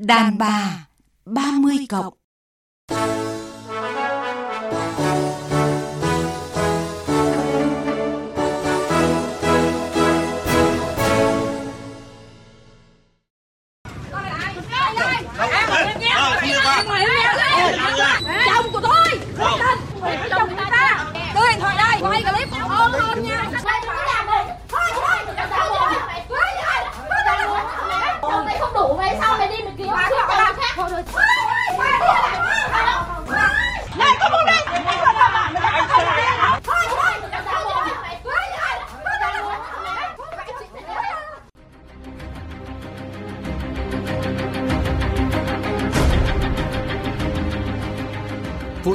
Đàn 0.00 0.38
bà 0.38 0.86
30 1.24 1.76
cộng 1.88 2.14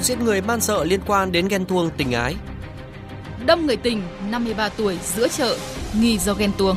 giết 0.06 0.20
người 0.20 0.42
man 0.42 0.62
sợ 0.62 0.84
liên 0.84 1.00
quan 1.08 1.32
đến 1.32 1.48
ghen 1.48 1.66
tuông 1.66 1.90
tình 1.98 2.12
ái. 2.12 2.36
Đâm 3.46 3.66
người 3.66 3.78
tình 3.78 4.02
53 4.30 4.70
tuổi 4.70 4.98
giữa 5.04 5.28
chợ, 5.28 5.58
nghi 6.00 6.18
do 6.18 6.34
ghen 6.34 6.52
tuông. 6.58 6.76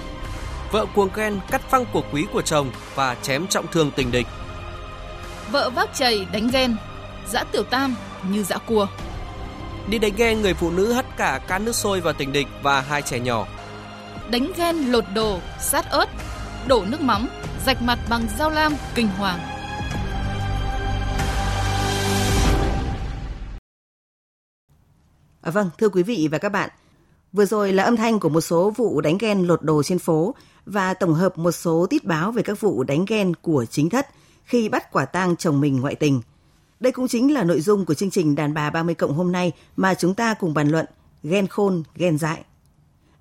Vợ 0.72 0.86
cuồng 0.94 1.08
ghen 1.14 1.40
cắt 1.50 1.60
phăng 1.70 1.84
của 1.92 2.02
quý 2.12 2.26
của 2.32 2.42
chồng 2.42 2.70
và 2.94 3.16
chém 3.22 3.46
trọng 3.46 3.66
thương 3.72 3.90
tình 3.96 4.12
địch. 4.12 4.26
Vợ 5.50 5.70
vác 5.70 5.94
chày 5.94 6.26
đánh 6.32 6.48
ghen, 6.52 6.76
dã 7.28 7.44
tiểu 7.52 7.62
tam 7.62 7.94
như 8.30 8.42
dã 8.42 8.56
cua. 8.56 8.86
Đi 9.88 9.98
đánh 9.98 10.12
ghen 10.16 10.42
người 10.42 10.54
phụ 10.54 10.70
nữ 10.70 10.92
hất 10.92 11.16
cả 11.16 11.40
can 11.48 11.64
nước 11.64 11.74
sôi 11.74 12.00
vào 12.00 12.12
tình 12.12 12.32
địch 12.32 12.46
và 12.62 12.80
hai 12.80 13.02
trẻ 13.02 13.18
nhỏ. 13.18 13.46
Đánh 14.30 14.52
ghen 14.56 14.76
lột 14.76 15.04
đồ, 15.14 15.38
sát 15.60 15.90
ớt, 15.90 16.08
đổ 16.66 16.84
nước 16.88 17.00
mắm, 17.00 17.28
rạch 17.66 17.82
mặt 17.82 17.98
bằng 18.08 18.26
dao 18.38 18.50
lam 18.50 18.72
kinh 18.94 19.08
hoàng. 19.08 19.57
À, 25.40 25.50
vâng, 25.50 25.70
thưa 25.78 25.88
quý 25.88 26.02
vị 26.02 26.28
và 26.32 26.38
các 26.38 26.48
bạn, 26.48 26.70
vừa 27.32 27.44
rồi 27.44 27.72
là 27.72 27.82
âm 27.82 27.96
thanh 27.96 28.20
của 28.20 28.28
một 28.28 28.40
số 28.40 28.70
vụ 28.70 29.00
đánh 29.00 29.18
ghen 29.18 29.42
lột 29.42 29.62
đồ 29.62 29.82
trên 29.82 29.98
phố 29.98 30.34
và 30.66 30.94
tổng 30.94 31.14
hợp 31.14 31.38
một 31.38 31.52
số 31.52 31.86
tít 31.90 32.04
báo 32.04 32.32
về 32.32 32.42
các 32.42 32.60
vụ 32.60 32.84
đánh 32.84 33.04
ghen 33.08 33.34
của 33.34 33.64
chính 33.70 33.90
thất 33.90 34.06
khi 34.44 34.68
bắt 34.68 34.92
quả 34.92 35.04
tang 35.04 35.36
chồng 35.36 35.60
mình 35.60 35.80
ngoại 35.80 35.94
tình. 35.94 36.20
Đây 36.80 36.92
cũng 36.92 37.08
chính 37.08 37.34
là 37.34 37.44
nội 37.44 37.60
dung 37.60 37.84
của 37.84 37.94
chương 37.94 38.10
trình 38.10 38.34
Đàn 38.34 38.54
bà 38.54 38.70
30 38.70 38.94
cộng 38.94 39.14
hôm 39.14 39.32
nay 39.32 39.52
mà 39.76 39.94
chúng 39.94 40.14
ta 40.14 40.34
cùng 40.34 40.54
bàn 40.54 40.68
luận 40.68 40.86
ghen 41.22 41.46
khôn, 41.46 41.82
ghen 41.94 42.18
dại. 42.18 42.44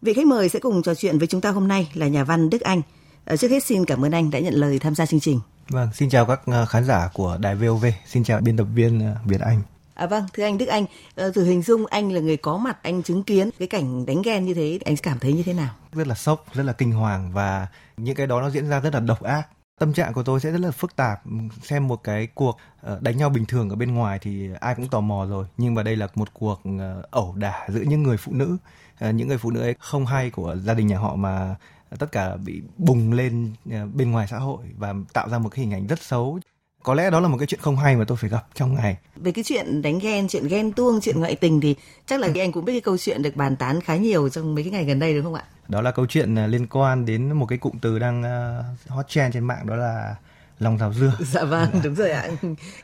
Vị 0.02 0.14
khách 0.14 0.26
mời 0.26 0.50
sẽ 0.50 0.60
cùng 0.60 0.82
trò 0.82 0.96
chuyện 0.96 1.18
với 1.18 1.28
chúng 1.28 1.42
ta 1.42 1.52
hôm 1.52 1.68
nay 1.68 1.92
là 1.94 2.08
nhà 2.08 2.24
văn 2.24 2.50
Đức 2.50 2.62
Anh. 2.62 2.82
À, 3.26 3.36
trước 3.36 3.52
hết 3.52 3.64
xin 3.64 3.86
cảm 3.86 4.06
ơn 4.06 4.12
anh 4.12 4.32
đã 4.32 4.40
nhận 4.40 4.54
lời 4.54 4.80
tham 4.80 4.96
gia 4.96 5.06
chương 5.06 5.20
trình. 5.20 5.40
Vâng, 5.70 5.90
xin 5.94 6.10
chào 6.10 6.26
các 6.26 6.42
à, 6.46 6.66
khán 6.66 6.86
giả 6.86 7.10
của 7.14 7.38
Đài 7.42 7.56
VOV, 7.56 7.86
xin 8.08 8.24
chào 8.24 8.42
biên 8.42 8.58
tập 8.58 8.68
viên 8.76 9.00
à, 9.00 9.16
Việt 9.26 9.42
Anh. 9.42 9.62
À 9.98 10.08
vâng, 10.08 10.26
thưa 10.34 10.44
anh 10.44 10.58
Đức 10.58 10.66
Anh, 10.66 10.86
từ 11.16 11.32
thử 11.32 11.46
hình 11.46 11.62
dung 11.62 11.86
anh 11.86 12.12
là 12.12 12.20
người 12.20 12.38
có 12.38 12.58
mặt, 12.58 12.78
anh 12.82 13.04
chứng 13.04 13.24
kiến 13.24 13.50
cái 13.60 13.68
cảnh 13.68 14.06
đánh 14.06 14.22
ghen 14.22 14.46
như 14.46 14.54
thế, 14.54 14.80
anh 14.86 14.96
cảm 15.04 15.20
thấy 15.20 15.34
như 15.34 15.44
thế 15.44 15.54
nào? 15.54 15.74
Rất 15.92 16.08
là 16.08 16.16
sốc, 16.16 16.46
rất 16.54 16.64
là 16.64 16.74
kinh 16.74 16.92
hoàng 16.92 17.32
và 17.34 17.68
những 17.98 18.16
cái 18.16 18.28
đó 18.28 18.42
nó 18.42 18.50
diễn 18.50 18.70
ra 18.70 18.80
rất 18.80 18.94
là 18.94 19.00
độc 19.00 19.24
ác. 19.24 19.48
Tâm 19.80 19.94
trạng 19.94 20.14
của 20.14 20.24
tôi 20.24 20.40
sẽ 20.40 20.52
rất 20.52 20.62
là 20.62 20.72
phức 20.72 20.96
tạp. 20.96 21.22
Xem 21.64 21.88
một 21.88 22.04
cái 22.04 22.28
cuộc 22.28 22.58
ờ, 22.82 23.00
đánh 23.02 23.18
nhau 23.18 23.30
bình 23.30 23.46
thường 23.46 23.70
ở 23.70 23.76
bên 23.76 23.94
ngoài 23.94 24.20
thì 24.22 24.50
ai 24.60 24.76
cũng 24.76 24.88
tò 24.88 25.02
mò 25.02 25.26
rồi. 25.30 25.46
Nhưng 25.58 25.74
mà 25.74 25.84
đây 25.84 25.96
là 25.96 26.08
một 26.16 26.34
cuộc 26.34 26.62
ờ, 26.80 27.04
ẩu 27.12 27.34
đả 27.38 27.68
giữa 27.70 27.82
những 27.82 28.04
người 28.04 28.18
phụ 28.18 28.32
nữ. 28.36 28.58
Những 29.00 29.28
người 29.28 29.38
phụ 29.38 29.52
nữ 29.52 29.62
ấy 29.62 29.76
không 29.80 30.06
hay 30.06 30.30
của 30.30 30.56
gia 30.56 30.74
đình 30.74 30.88
nhà 30.88 30.98
họ 30.98 31.16
mà 31.16 31.56
tất 32.00 32.12
cả 32.12 32.36
bị 32.36 32.62
bùng 32.78 33.14
lên 33.14 33.54
bên 33.94 34.12
ngoài 34.12 34.28
xã 34.28 34.38
hội 34.38 34.64
và 34.78 34.94
tạo 35.14 35.30
ra 35.30 35.38
một 35.38 35.50
cái 35.50 35.66
hình 35.66 35.74
ảnh 35.74 35.88
rất 35.88 36.02
xấu. 36.02 36.40
Có 36.84 36.94
lẽ 36.94 37.10
đó 37.10 37.20
là 37.20 37.28
một 37.28 37.38
cái 37.38 37.48
chuyện 37.48 37.60
không 37.60 37.78
hay 37.78 37.96
mà 37.96 38.06
tôi 38.08 38.18
phải 38.18 38.30
gặp 38.30 38.46
trong 38.56 38.74
ngày. 38.76 38.98
Về 39.16 39.32
cái 39.32 39.44
chuyện 39.44 39.82
đánh 39.82 40.00
ghen, 40.00 40.28
chuyện 40.28 40.48
ghen 40.48 40.72
tuông, 40.72 41.00
chuyện 41.02 41.20
ngoại 41.20 41.36
tình 41.36 41.62
thì 41.62 41.76
chắc 42.06 42.20
là 42.20 42.30
anh 42.36 42.52
cũng 42.52 42.66
biết 42.66 42.74
cái 42.74 42.82
câu 42.82 42.98
chuyện 42.98 43.22
được 43.22 43.36
bàn 43.36 43.56
tán 43.56 43.82
khá 43.82 43.96
nhiều 43.96 44.30
trong 44.30 44.56
mấy 44.56 44.64
cái 44.64 44.72
ngày 44.72 44.86
gần 44.86 45.00
đây 45.00 45.14
đúng 45.14 45.24
không 45.24 45.36
ạ? 45.36 45.44
đó 45.68 45.82
là 45.82 45.92
câu 45.92 46.06
chuyện 46.06 46.36
à, 46.36 46.48
liên 46.48 46.68
quan 46.68 47.06
đến 47.06 47.32
một 47.32 47.46
cái 47.46 47.58
cụm 47.58 47.74
từ 47.82 48.00
đang 48.00 48.24
à, 48.24 48.64
hot 48.88 49.08
trend 49.08 49.34
trên 49.34 49.44
mạng 49.44 49.68
đó 49.68 49.76
là 49.76 50.16
lòng 50.60 50.78
rào 50.78 50.94
dưa 50.94 51.14
Dạ 51.32 51.44
vâng, 51.44 51.70
đúng 51.84 51.96
rồi 51.96 52.12
ạ. 52.12 52.28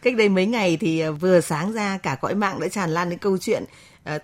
Cách 0.02 0.16
đây 0.16 0.30
mấy 0.30 0.46
ngày 0.46 0.78
thì 0.78 1.00
ờ, 1.00 1.12
vừa 1.12 1.42
sáng 1.42 1.74
ra 1.74 1.98
cả 1.98 2.16
cõi 2.16 2.36
mạng 2.36 2.60
đã 2.60 2.68
tràn 2.68 2.90
lan 2.90 3.10
đến 3.10 3.20
câu 3.20 3.38
chuyện 3.38 3.64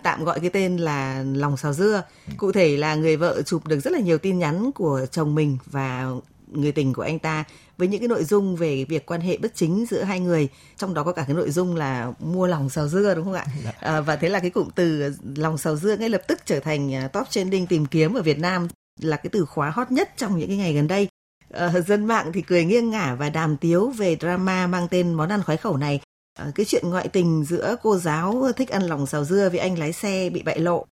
tạm 0.02 0.24
gọi 0.24 0.40
cái 0.40 0.50
tên 0.50 0.76
là 0.76 1.24
lòng 1.34 1.56
xào 1.56 1.72
dưa. 1.72 2.02
Cụ 2.36 2.52
thể 2.52 2.76
là 2.76 2.94
người 2.94 3.16
vợ 3.16 3.42
chụp 3.42 3.66
được 3.66 3.80
rất 3.80 3.92
là 3.92 3.98
nhiều 3.98 4.18
tin 4.18 4.38
nhắn 4.38 4.70
của 4.72 5.06
chồng 5.10 5.34
mình 5.34 5.58
và 5.66 6.06
người 6.52 6.72
tình 6.72 6.92
của 6.92 7.02
anh 7.02 7.18
ta 7.18 7.44
với 7.78 7.88
những 7.88 8.00
cái 8.00 8.08
nội 8.08 8.24
dung 8.24 8.56
về 8.56 8.84
việc 8.84 9.06
quan 9.06 9.20
hệ 9.20 9.36
bất 9.36 9.54
chính 9.54 9.86
giữa 9.90 10.02
hai 10.02 10.20
người 10.20 10.48
trong 10.76 10.94
đó 10.94 11.02
có 11.02 11.12
cả 11.12 11.24
cái 11.26 11.36
nội 11.36 11.50
dung 11.50 11.76
là 11.76 12.12
mua 12.18 12.46
lòng 12.46 12.70
xào 12.70 12.88
dưa 12.88 13.14
đúng 13.14 13.24
không 13.24 13.34
ạ? 13.34 13.46
À, 13.80 14.00
và 14.00 14.16
thế 14.16 14.28
là 14.28 14.40
cái 14.40 14.50
cụm 14.50 14.68
từ 14.74 15.14
lòng 15.36 15.58
xào 15.58 15.76
dưa 15.76 15.96
ngay 15.96 16.08
lập 16.08 16.22
tức 16.28 16.40
trở 16.44 16.60
thành 16.60 16.94
à, 16.94 17.08
top 17.08 17.30
trending 17.30 17.66
tìm 17.66 17.86
kiếm 17.86 18.14
ở 18.14 18.22
Việt 18.22 18.38
Nam 18.38 18.68
là 19.00 19.16
cái 19.16 19.30
từ 19.32 19.44
khóa 19.44 19.70
hot 19.70 19.90
nhất 19.90 20.10
trong 20.16 20.38
những 20.38 20.48
cái 20.48 20.56
ngày 20.56 20.74
gần 20.74 20.88
đây. 20.88 21.08
Ờ, 21.50 21.80
dân 21.80 22.04
mạng 22.04 22.30
thì 22.32 22.42
cười 22.42 22.64
nghiêng 22.64 22.90
ngả 22.90 23.14
và 23.14 23.30
đàm 23.30 23.56
tiếu 23.56 23.88
về 23.96 24.16
drama 24.20 24.66
mang 24.66 24.88
tên 24.90 25.14
món 25.14 25.28
ăn 25.28 25.42
khoái 25.42 25.58
khẩu 25.58 25.76
này. 25.76 26.00
Ờ, 26.38 26.50
cái 26.54 26.66
chuyện 26.66 26.90
ngoại 26.90 27.08
tình 27.08 27.44
giữa 27.44 27.76
cô 27.82 27.98
giáo 27.98 28.46
thích 28.56 28.68
ăn 28.68 28.82
lòng 28.82 29.06
xào 29.06 29.24
dưa 29.24 29.48
với 29.48 29.58
anh 29.58 29.78
lái 29.78 29.92
xe 29.92 30.30
bị 30.30 30.42
bại 30.42 30.58
lộ 30.58 30.86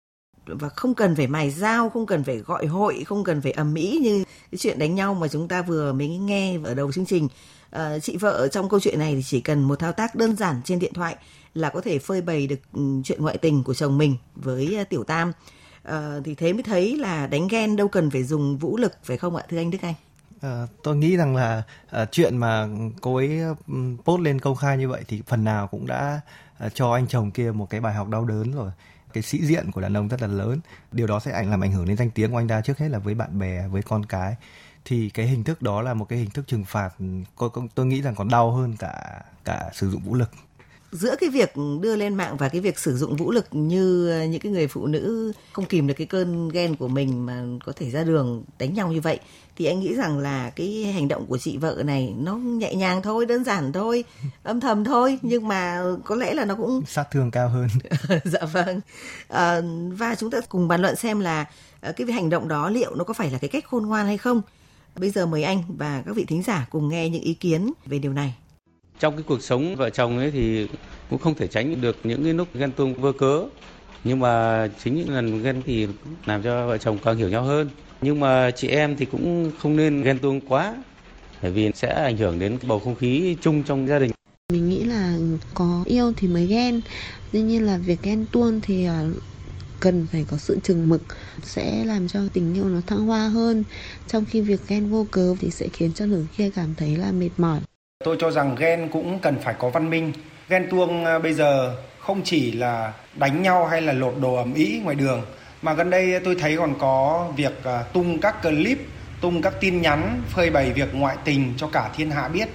và 0.47 0.69
không 0.69 0.95
cần 0.95 1.15
phải 1.15 1.27
mài 1.27 1.51
dao, 1.51 1.89
không 1.89 2.05
cần 2.05 2.23
phải 2.23 2.37
gọi 2.37 2.65
hội, 2.65 3.03
không 3.05 3.23
cần 3.23 3.41
phải 3.41 3.51
ầm 3.51 3.73
ĩ 3.73 3.97
như 4.01 4.23
cái 4.51 4.57
chuyện 4.57 4.79
đánh 4.79 4.95
nhau 4.95 5.13
mà 5.13 5.27
chúng 5.27 5.47
ta 5.47 5.61
vừa 5.61 5.93
mới 5.93 6.07
nghe 6.07 6.57
ở 6.63 6.73
đầu 6.73 6.91
chương 6.91 7.05
trình. 7.05 7.27
à, 7.69 7.99
chị 7.99 8.17
vợ 8.17 8.47
trong 8.47 8.69
câu 8.69 8.79
chuyện 8.79 8.99
này 8.99 9.15
thì 9.15 9.23
chỉ 9.23 9.41
cần 9.41 9.63
một 9.63 9.79
thao 9.79 9.91
tác 9.91 10.15
đơn 10.15 10.35
giản 10.35 10.61
trên 10.63 10.79
điện 10.79 10.93
thoại 10.93 11.15
là 11.53 11.69
có 11.69 11.81
thể 11.81 11.99
phơi 11.99 12.21
bày 12.21 12.47
được 12.47 12.59
ừ, 12.73 12.81
chuyện 13.03 13.21
ngoại 13.21 13.37
tình 13.37 13.63
của 13.63 13.73
chồng 13.73 13.97
mình 13.97 14.15
với 14.35 14.75
ờ, 14.77 14.83
tiểu 14.83 15.03
tam. 15.03 15.31
à, 15.83 16.19
thì 16.25 16.35
thế 16.35 16.53
mới 16.53 16.63
thấy 16.63 16.97
là 16.97 17.27
đánh 17.27 17.47
ghen 17.47 17.75
đâu 17.75 17.87
cần 17.87 18.09
phải 18.09 18.23
dùng 18.23 18.57
vũ 18.57 18.77
lực 18.77 18.93
phải 19.03 19.17
không 19.17 19.35
ạ 19.35 19.43
thưa 19.49 19.57
anh 19.57 19.71
Đức 19.71 19.77
Anh? 19.81 19.93
À, 20.41 20.67
tôi 20.83 20.95
nghĩ 20.95 21.17
rằng 21.17 21.35
là 21.35 21.63
à, 21.89 22.05
chuyện 22.11 22.37
mà 22.37 22.67
cô 23.01 23.15
ấy 23.15 23.39
ừ, 23.67 23.73
post 24.05 24.21
lên 24.21 24.39
công 24.39 24.55
khai 24.55 24.77
như 24.77 24.89
vậy 24.89 25.03
thì 25.07 25.21
phần 25.27 25.43
nào 25.43 25.67
cũng 25.67 25.87
đã 25.87 26.21
à, 26.57 26.69
cho 26.69 26.93
anh 26.93 27.07
chồng 27.07 27.31
kia 27.31 27.51
một 27.51 27.69
cái 27.69 27.81
bài 27.81 27.93
học 27.93 28.09
đau 28.09 28.25
đớn 28.25 28.51
rồi 28.51 28.71
cái 29.17 29.21
sĩ 29.21 29.45
diện 29.45 29.71
của 29.71 29.81
đàn 29.81 29.97
ông 29.97 30.07
rất 30.07 30.21
là 30.21 30.27
lớn. 30.27 30.59
Điều 30.91 31.07
đó 31.07 31.19
sẽ 31.19 31.31
ảnh 31.31 31.49
làm 31.49 31.63
ảnh 31.63 31.71
hưởng 31.71 31.85
đến 31.87 31.97
danh 31.97 32.09
tiếng 32.09 32.31
của 32.31 32.37
anh 32.37 32.47
ta 32.47 32.61
trước 32.61 32.77
hết 32.77 32.89
là 32.89 32.99
với 32.99 33.13
bạn 33.15 33.39
bè 33.39 33.67
với 33.67 33.81
con 33.81 34.05
cái. 34.05 34.35
Thì 34.85 35.09
cái 35.09 35.27
hình 35.27 35.43
thức 35.43 35.61
đó 35.61 35.81
là 35.81 35.93
một 35.93 36.05
cái 36.09 36.19
hình 36.19 36.29
thức 36.29 36.47
trừng 36.47 36.65
phạt 36.65 36.89
ừ, 36.99 37.05
tôi, 37.39 37.49
tôi 37.75 37.85
nghĩ 37.85 38.01
rằng 38.01 38.15
còn 38.15 38.29
đau 38.29 38.51
hơn 38.51 38.75
cả 38.79 39.21
cả 39.45 39.69
sử 39.73 39.89
dụng 39.89 40.01
vũ 40.01 40.15
lực 40.15 40.31
giữa 40.91 41.15
cái 41.19 41.29
việc 41.29 41.53
đưa 41.81 41.95
lên 41.95 42.15
mạng 42.15 42.37
và 42.37 42.49
cái 42.49 42.61
việc 42.61 42.79
sử 42.79 42.97
dụng 42.97 43.15
vũ 43.15 43.31
lực 43.31 43.45
như 43.51 44.11
những 44.29 44.41
cái 44.41 44.51
người 44.51 44.67
phụ 44.67 44.87
nữ 44.87 45.31
không 45.53 45.65
kìm 45.65 45.87
được 45.87 45.93
cái 45.97 46.07
cơn 46.07 46.49
ghen 46.49 46.75
của 46.75 46.87
mình 46.87 47.25
mà 47.25 47.43
có 47.65 47.71
thể 47.71 47.89
ra 47.89 48.03
đường 48.03 48.43
đánh 48.59 48.73
nhau 48.73 48.91
như 48.91 49.01
vậy 49.01 49.19
thì 49.57 49.65
anh 49.65 49.79
nghĩ 49.79 49.95
rằng 49.95 50.19
là 50.19 50.49
cái 50.49 50.91
hành 50.93 51.07
động 51.07 51.25
của 51.25 51.37
chị 51.37 51.57
vợ 51.57 51.81
này 51.85 52.13
nó 52.17 52.35
nhẹ 52.35 52.75
nhàng 52.75 53.01
thôi 53.01 53.25
đơn 53.25 53.43
giản 53.43 53.73
thôi 53.73 54.03
âm 54.43 54.59
thầm 54.59 54.83
thôi 54.83 55.19
nhưng 55.21 55.47
mà 55.47 55.81
có 56.05 56.15
lẽ 56.15 56.33
là 56.33 56.45
nó 56.45 56.55
cũng 56.55 56.85
sát 56.85 57.07
thương 57.11 57.31
cao 57.31 57.49
hơn. 57.49 57.67
Dạ 58.23 58.39
vâng. 58.51 58.81
À, 59.27 59.61
và 59.91 60.15
chúng 60.15 60.31
ta 60.31 60.37
cùng 60.49 60.67
bàn 60.67 60.81
luận 60.81 60.95
xem 60.95 61.19
là 61.19 61.45
ờ, 61.81 61.91
cái 61.91 62.07
hành 62.11 62.29
động 62.29 62.47
đó 62.47 62.69
liệu 62.69 62.95
nó 62.95 63.03
có 63.03 63.13
phải 63.13 63.31
là 63.31 63.37
cái 63.37 63.49
cách 63.49 63.65
khôn 63.67 63.85
ngoan 63.85 64.05
hay 64.05 64.17
không. 64.17 64.41
Bây 64.95 65.09
giờ 65.09 65.25
mời 65.25 65.43
anh 65.43 65.63
và 65.67 66.03
các 66.05 66.15
vị 66.15 66.25
thính 66.25 66.43
giả 66.43 66.67
cùng 66.69 66.89
nghe 66.89 67.09
những 67.09 67.21
ý 67.21 67.33
kiến 67.33 67.73
về 67.85 67.99
điều 67.99 68.13
này 68.13 68.35
trong 68.99 69.15
cái 69.15 69.23
cuộc 69.27 69.43
sống 69.43 69.75
vợ 69.75 69.89
chồng 69.89 70.17
ấy 70.17 70.31
thì 70.31 70.67
cũng 71.09 71.19
không 71.19 71.35
thể 71.35 71.47
tránh 71.47 71.81
được 71.81 71.97
những 72.03 72.23
cái 72.23 72.33
lúc 72.33 72.47
ghen 72.53 72.71
tuông 72.71 72.93
vô 72.93 73.11
cớ. 73.11 73.43
Nhưng 74.03 74.19
mà 74.19 74.67
chính 74.83 74.95
những 74.95 75.13
lần 75.13 75.43
ghen 75.43 75.61
thì 75.65 75.87
làm 76.25 76.43
cho 76.43 76.67
vợ 76.67 76.77
chồng 76.77 76.97
càng 77.03 77.17
hiểu 77.17 77.29
nhau 77.29 77.43
hơn. 77.43 77.69
Nhưng 78.01 78.19
mà 78.19 78.51
chị 78.51 78.67
em 78.67 78.95
thì 78.95 79.05
cũng 79.05 79.51
không 79.59 79.75
nên 79.75 80.03
ghen 80.03 80.19
tuông 80.19 80.41
quá, 80.41 80.75
bởi 81.41 81.51
vì 81.51 81.71
sẽ 81.75 81.93
ảnh 81.93 82.17
hưởng 82.17 82.39
đến 82.39 82.57
bầu 82.67 82.79
không 82.79 82.95
khí 82.95 83.37
chung 83.41 83.63
trong 83.63 83.87
gia 83.87 83.99
đình. 83.99 84.11
Mình 84.53 84.69
nghĩ 84.69 84.83
là 84.83 85.17
có 85.53 85.83
yêu 85.85 86.13
thì 86.17 86.27
mới 86.27 86.45
ghen. 86.45 86.81
Tuy 87.31 87.41
nhiên 87.41 87.65
là 87.65 87.77
việc 87.77 88.01
ghen 88.03 88.25
tuông 88.31 88.61
thì 88.61 88.85
à, 88.85 89.03
cần 89.79 90.07
phải 90.11 90.25
có 90.31 90.37
sự 90.37 90.57
chừng 90.63 90.89
mực, 90.89 91.01
Sẽ 91.43 91.85
làm 91.85 92.07
cho 92.07 92.19
tình 92.33 92.53
yêu 92.53 92.65
nó 92.65 92.81
thăng 92.87 93.05
hoa 93.05 93.27
hơn. 93.27 93.63
Trong 94.07 94.25
khi 94.25 94.41
việc 94.41 94.61
ghen 94.67 94.89
vô 94.89 95.07
cớ 95.11 95.35
thì 95.39 95.49
sẽ 95.51 95.67
khiến 95.73 95.91
cho 95.95 96.05
nửa 96.05 96.23
kia 96.37 96.49
cảm 96.55 96.73
thấy 96.77 96.95
là 96.95 97.11
mệt 97.11 97.29
mỏi. 97.37 97.59
Tôi 98.03 98.17
cho 98.19 98.31
rằng 98.31 98.55
ghen 98.55 98.89
cũng 98.89 99.19
cần 99.19 99.35
phải 99.43 99.55
có 99.59 99.69
văn 99.69 99.89
minh. 99.89 100.13
Ghen 100.49 100.67
tuông 100.69 101.05
à, 101.05 101.19
bây 101.19 101.33
giờ 101.33 101.75
không 101.99 102.21
chỉ 102.23 102.51
là 102.51 102.93
đánh 103.15 103.41
nhau 103.41 103.65
hay 103.65 103.81
là 103.81 103.93
lột 103.93 104.13
đồ 104.21 104.35
ẩm 104.35 104.53
ý 104.53 104.79
ngoài 104.83 104.95
đường 104.95 105.21
mà 105.61 105.73
gần 105.73 105.89
đây 105.89 106.19
tôi 106.19 106.35
thấy 106.39 106.57
còn 106.57 106.73
có 106.79 107.27
việc 107.35 107.63
à, 107.63 107.83
tung 107.93 108.19
các 108.19 108.41
clip, 108.43 108.77
tung 109.21 109.41
các 109.41 109.53
tin 109.59 109.81
nhắn 109.81 110.21
phơi 110.29 110.49
bày 110.49 110.71
việc 110.71 110.89
ngoại 110.93 111.17
tình 111.23 111.53
cho 111.57 111.67
cả 111.67 111.89
thiên 111.95 112.11
hạ 112.11 112.27
biết. 112.27 112.47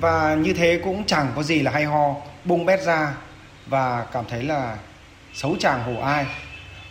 và 0.00 0.34
như 0.34 0.52
thế 0.52 0.80
cũng 0.84 1.04
chẳng 1.04 1.26
có 1.36 1.42
gì 1.42 1.62
là 1.62 1.70
hay 1.70 1.84
ho 1.84 2.14
bung 2.44 2.66
bét 2.66 2.82
ra 2.82 3.14
và 3.66 4.06
cảm 4.12 4.24
thấy 4.28 4.42
là 4.42 4.76
xấu 5.34 5.56
chàng 5.58 5.82
hổ 5.82 6.00
ai 6.00 6.26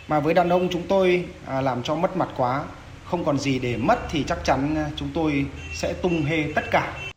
mà 0.08 0.20
với 0.20 0.34
đàn 0.34 0.48
ông 0.48 0.68
chúng 0.70 0.82
tôi 0.88 1.24
à, 1.46 1.60
làm 1.60 1.82
cho 1.82 1.94
mất 1.94 2.16
mặt 2.16 2.28
quá 2.36 2.64
không 3.04 3.24
còn 3.24 3.38
gì 3.38 3.58
để 3.58 3.76
mất 3.76 3.98
thì 4.10 4.24
chắc 4.28 4.44
chắn 4.44 4.76
chúng 4.96 5.08
tôi 5.14 5.46
sẽ 5.74 5.92
tung 5.92 6.24
hê 6.24 6.44
tất 6.54 6.70
cả 6.70 7.11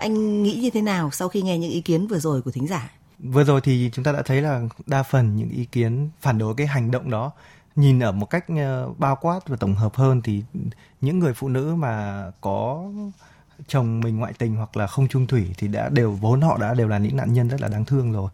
anh 0.00 0.42
nghĩ 0.42 0.54
như 0.62 0.70
thế 0.70 0.82
nào 0.82 1.10
sau 1.10 1.28
khi 1.28 1.42
nghe 1.42 1.58
những 1.58 1.70
ý 1.70 1.80
kiến 1.80 2.06
vừa 2.06 2.18
rồi 2.18 2.42
của 2.42 2.50
thính 2.50 2.66
giả? 2.66 2.90
Vừa 3.18 3.44
rồi 3.44 3.60
thì 3.60 3.90
chúng 3.92 4.04
ta 4.04 4.12
đã 4.12 4.22
thấy 4.22 4.42
là 4.42 4.62
đa 4.86 5.02
phần 5.02 5.36
những 5.36 5.50
ý 5.50 5.64
kiến 5.64 6.08
phản 6.20 6.38
đối 6.38 6.54
cái 6.54 6.66
hành 6.66 6.90
động 6.90 7.10
đó 7.10 7.32
nhìn 7.76 8.00
ở 8.00 8.12
một 8.12 8.30
cách 8.30 8.44
ờ, 8.48 8.92
bao 8.98 9.16
quát 9.16 9.48
và 9.48 9.56
tổng 9.56 9.74
hợp 9.74 9.94
hơn 9.94 10.22
thì 10.22 10.42
những 11.00 11.18
người 11.18 11.34
phụ 11.34 11.48
nữ 11.48 11.74
mà 11.74 12.24
có 12.40 12.84
chồng 13.66 14.00
mình 14.00 14.16
ngoại 14.16 14.32
tình 14.38 14.56
hoặc 14.56 14.76
là 14.76 14.86
không 14.86 15.08
chung 15.08 15.26
thủy 15.26 15.46
thì 15.58 15.68
đã 15.68 15.88
đều 15.88 16.12
vốn 16.12 16.40
họ 16.40 16.58
đã 16.58 16.74
đều 16.74 16.88
là 16.88 16.98
những 16.98 17.16
nạn 17.16 17.32
nhân 17.32 17.48
rất 17.48 17.60
là 17.60 17.68
đáng 17.68 17.84
thương 17.84 18.12
rồi. 18.12 18.30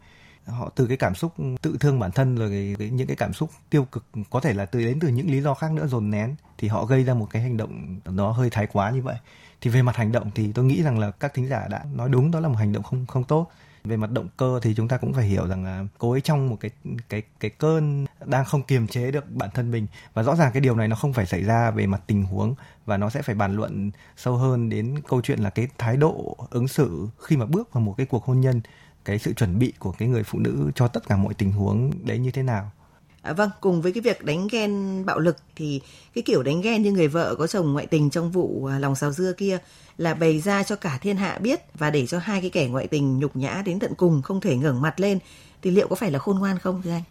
Họ 0.46 0.70
từ 0.74 0.86
cái 0.86 0.96
cảm 0.96 1.14
xúc 1.14 1.32
tự 1.62 1.76
thương 1.80 1.98
bản 1.98 2.10
thân 2.10 2.36
rồi 2.36 2.50
cái, 2.50 2.74
cái, 2.78 2.90
những 2.90 3.06
cái 3.06 3.16
cảm 3.16 3.32
xúc 3.32 3.50
tiêu 3.70 3.84
cực 3.84 4.04
có 4.30 4.40
thể 4.40 4.52
là 4.52 4.66
từ 4.66 4.80
đến 4.80 5.00
từ 5.00 5.08
những 5.08 5.30
lý 5.30 5.40
do 5.40 5.54
khác 5.54 5.72
nữa 5.72 5.86
dồn 5.86 6.10
nén 6.10 6.34
thì 6.58 6.68
họ 6.68 6.84
gây 6.84 7.04
ra 7.04 7.14
một 7.14 7.26
cái 7.30 7.42
hành 7.42 7.56
động 7.56 8.00
nó 8.04 8.32
hơi 8.32 8.50
thái 8.50 8.66
quá 8.66 8.90
như 8.90 9.02
vậy 9.02 9.16
thì 9.60 9.70
về 9.70 9.82
mặt 9.82 9.96
hành 9.96 10.12
động 10.12 10.30
thì 10.34 10.52
tôi 10.52 10.64
nghĩ 10.64 10.82
rằng 10.82 10.98
là 10.98 11.10
các 11.10 11.34
thính 11.34 11.48
giả 11.48 11.68
đã 11.70 11.84
nói 11.94 12.08
đúng, 12.08 12.30
đó 12.30 12.40
là 12.40 12.48
một 12.48 12.56
hành 12.58 12.72
động 12.72 12.82
không 12.82 13.06
không 13.06 13.24
tốt. 13.24 13.50
Về 13.84 13.96
mặt 13.96 14.10
động 14.10 14.28
cơ 14.36 14.60
thì 14.62 14.74
chúng 14.74 14.88
ta 14.88 14.96
cũng 14.96 15.12
phải 15.12 15.24
hiểu 15.24 15.46
rằng 15.46 15.64
là 15.64 15.84
cô 15.98 16.10
ấy 16.10 16.20
trong 16.20 16.48
một 16.48 16.56
cái 16.60 16.70
cái 17.08 17.22
cái 17.40 17.50
cơn 17.50 18.06
đang 18.24 18.44
không 18.44 18.62
kiềm 18.62 18.86
chế 18.86 19.10
được 19.10 19.30
bản 19.30 19.50
thân 19.54 19.70
mình. 19.70 19.86
Và 20.14 20.22
rõ 20.22 20.36
ràng 20.36 20.50
cái 20.52 20.60
điều 20.60 20.76
này 20.76 20.88
nó 20.88 20.96
không 20.96 21.12
phải 21.12 21.26
xảy 21.26 21.42
ra 21.42 21.70
về 21.70 21.86
mặt 21.86 22.02
tình 22.06 22.24
huống 22.24 22.54
và 22.86 22.96
nó 22.96 23.10
sẽ 23.10 23.22
phải 23.22 23.34
bàn 23.34 23.56
luận 23.56 23.90
sâu 24.16 24.36
hơn 24.36 24.68
đến 24.68 24.94
câu 25.08 25.20
chuyện 25.22 25.38
là 25.38 25.50
cái 25.50 25.68
thái 25.78 25.96
độ 25.96 26.36
ứng 26.50 26.68
xử 26.68 27.08
khi 27.22 27.36
mà 27.36 27.46
bước 27.46 27.72
vào 27.72 27.80
một 27.80 27.94
cái 27.96 28.06
cuộc 28.06 28.24
hôn 28.24 28.40
nhân, 28.40 28.60
cái 29.04 29.18
sự 29.18 29.32
chuẩn 29.32 29.58
bị 29.58 29.72
của 29.78 29.92
cái 29.92 30.08
người 30.08 30.22
phụ 30.22 30.38
nữ 30.38 30.70
cho 30.74 30.88
tất 30.88 31.08
cả 31.08 31.16
mọi 31.16 31.34
tình 31.34 31.52
huống 31.52 31.90
đấy 32.04 32.18
như 32.18 32.30
thế 32.30 32.42
nào. 32.42 32.70
À, 33.26 33.32
vâng, 33.32 33.50
cùng 33.60 33.82
với 33.82 33.92
cái 33.92 34.00
việc 34.00 34.24
đánh 34.24 34.48
ghen 34.50 35.02
bạo 35.06 35.18
lực 35.18 35.36
thì 35.56 35.80
cái 36.14 36.22
kiểu 36.22 36.42
đánh 36.42 36.60
ghen 36.60 36.82
như 36.82 36.92
người 36.92 37.08
vợ 37.08 37.34
có 37.34 37.46
chồng 37.46 37.72
ngoại 37.72 37.86
tình 37.86 38.10
trong 38.10 38.30
vụ 38.30 38.66
à, 38.66 38.78
lòng 38.78 38.94
xào 38.94 39.12
dưa 39.12 39.32
kia 39.32 39.58
là 39.98 40.14
bày 40.14 40.40
ra 40.40 40.62
cho 40.62 40.76
cả 40.76 40.98
thiên 41.02 41.16
hạ 41.16 41.38
biết 41.38 41.60
và 41.74 41.90
để 41.90 42.06
cho 42.06 42.18
hai 42.18 42.40
cái 42.40 42.50
kẻ 42.50 42.66
ngoại 42.66 42.86
tình 42.86 43.18
nhục 43.18 43.36
nhã 43.36 43.62
đến 43.66 43.78
tận 43.78 43.94
cùng 43.94 44.22
không 44.22 44.40
thể 44.40 44.56
ngẩng 44.56 44.82
mặt 44.82 45.00
lên 45.00 45.18
thì 45.62 45.70
liệu 45.70 45.88
có 45.88 45.96
phải 45.96 46.10
là 46.10 46.18
khôn 46.18 46.38
ngoan 46.38 46.58
không 46.58 46.82
thưa 46.82 46.90
anh? 46.90 47.02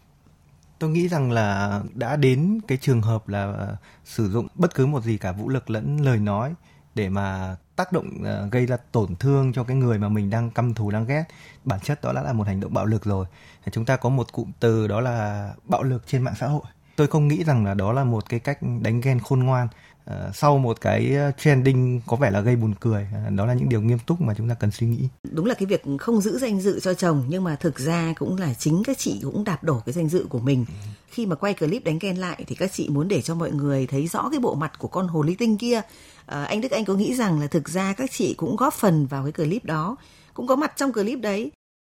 Tôi 0.80 0.90
nghĩ 0.90 1.08
rằng 1.08 1.32
là 1.32 1.82
đã 1.94 2.16
đến 2.16 2.60
cái 2.68 2.78
trường 2.82 3.02
hợp 3.02 3.30
là 3.30 3.54
à, 3.54 3.68
sử 4.06 4.30
dụng 4.30 4.48
bất 4.56 4.76
cứ 4.76 4.86
một 4.86 5.04
gì 5.04 5.18
cả 5.18 5.32
vũ 5.32 5.50
lực 5.50 5.70
lẫn 5.70 6.02
lời 6.02 6.18
nói 6.18 6.54
để 6.96 7.10
mà 7.10 7.56
tác 7.76 7.92
động 7.92 8.10
uh, 8.22 8.52
gây 8.52 8.66
ra 8.66 8.78
tổn 8.92 9.16
thương 9.16 9.54
cho 9.54 9.64
cái 9.64 9.78
người 9.78 9.98
mà 9.98 10.10
mình 10.10 10.30
đang 10.30 10.52
căm 10.52 10.74
thù 10.74 10.92
đang 10.92 11.06
ghét. 11.06 11.24
Bản 11.64 11.80
chất 11.80 12.02
đó 12.02 12.14
đã 12.14 12.22
là 12.22 12.34
một 12.34 12.48
hành 12.48 12.60
động 12.60 12.74
bạo 12.74 12.86
lực 12.86 13.06
rồi. 13.06 13.26
Chúng 13.72 13.86
ta 13.86 13.98
có 13.98 14.10
một 14.10 14.32
cụm 14.32 14.52
từ 14.60 14.88
đó 14.88 15.02
là 15.02 15.50
bạo 15.64 15.84
lực 15.84 16.08
trên 16.08 16.22
mạng 16.22 16.34
xã 16.40 16.48
hội 16.48 16.64
tôi 16.96 17.08
không 17.08 17.28
nghĩ 17.28 17.44
rằng 17.44 17.66
là 17.66 17.74
đó 17.74 17.94
là 17.94 18.04
một 18.04 18.30
cái 18.30 18.40
cách 18.40 18.60
đánh 18.82 19.02
ghen 19.02 19.20
khôn 19.20 19.40
ngoan. 19.40 19.68
Uh, 20.12 20.36
sau 20.36 20.58
một 20.58 20.82
cái 20.82 21.16
trending 21.38 22.02
có 22.08 22.16
vẻ 22.16 22.32
là 22.32 22.42
gây 22.42 22.56
buồn 22.56 22.74
cười 22.80 23.08
uh, 23.28 23.34
đó 23.34 23.46
là 23.46 23.54
những 23.54 23.70
điều 23.70 23.82
nghiêm 23.82 24.00
túc 24.00 24.22
mà 24.22 24.34
chúng 24.38 24.50
ta 24.50 24.56
cần 24.56 24.72
suy 24.72 24.88
nghĩ. 24.88 25.08
Đúng 25.32 25.46
là 25.46 25.54
cái 25.54 25.66
việc 25.66 25.84
không 26.00 26.22
giữ 26.22 26.38
danh 26.38 26.62
dự 26.62 26.80
cho 26.80 26.94
chồng 26.94 27.24
nhưng 27.28 27.44
mà 27.44 27.56
thực 27.56 27.80
ra 27.80 28.14
cũng 28.18 28.38
là 28.38 28.54
chính 28.54 28.84
các 28.84 28.98
chị 28.98 29.20
cũng 29.24 29.44
đạp 29.44 29.64
đổ 29.64 29.82
cái 29.86 29.94
danh 29.94 30.10
dự 30.10 30.26
của 30.30 30.40
mình. 30.40 30.66
Ừ. 30.68 30.90
khi 31.10 31.26
mà 31.26 31.36
quay 31.36 31.54
clip 31.54 31.84
đánh 31.84 32.00
ghen 32.00 32.18
lại 32.18 32.44
thì 32.48 32.56
các 32.56 32.74
chị 32.74 32.90
muốn 32.90 33.08
để 33.08 33.22
cho 33.22 33.36
mọi 33.36 33.52
người 33.52 33.88
thấy 33.88 34.08
rõ 34.08 34.30
cái 34.32 34.40
bộ 34.40 34.56
mặt 34.56 34.80
của 34.80 34.88
con 34.88 35.08
hồ 35.08 35.24
ly 35.24 35.36
tinh 35.36 35.58
kia. 35.58 35.82
À, 36.26 36.44
anh 36.44 36.62
Đức 36.62 36.72
Anh 36.72 36.86
có 36.86 36.94
nghĩ 36.94 37.16
rằng 37.16 37.40
là 37.40 37.48
thực 37.48 37.70
ra 37.70 37.94
các 37.94 38.12
chị 38.12 38.34
cũng 38.34 38.56
góp 38.56 38.74
phần 38.74 39.06
vào 39.06 39.24
cái 39.24 39.32
clip 39.32 39.66
đó 39.66 39.96
cũng 40.34 40.48
có 40.48 40.56
mặt 40.56 40.74
trong 40.76 40.94
clip 40.94 41.20
đấy. 41.20 41.52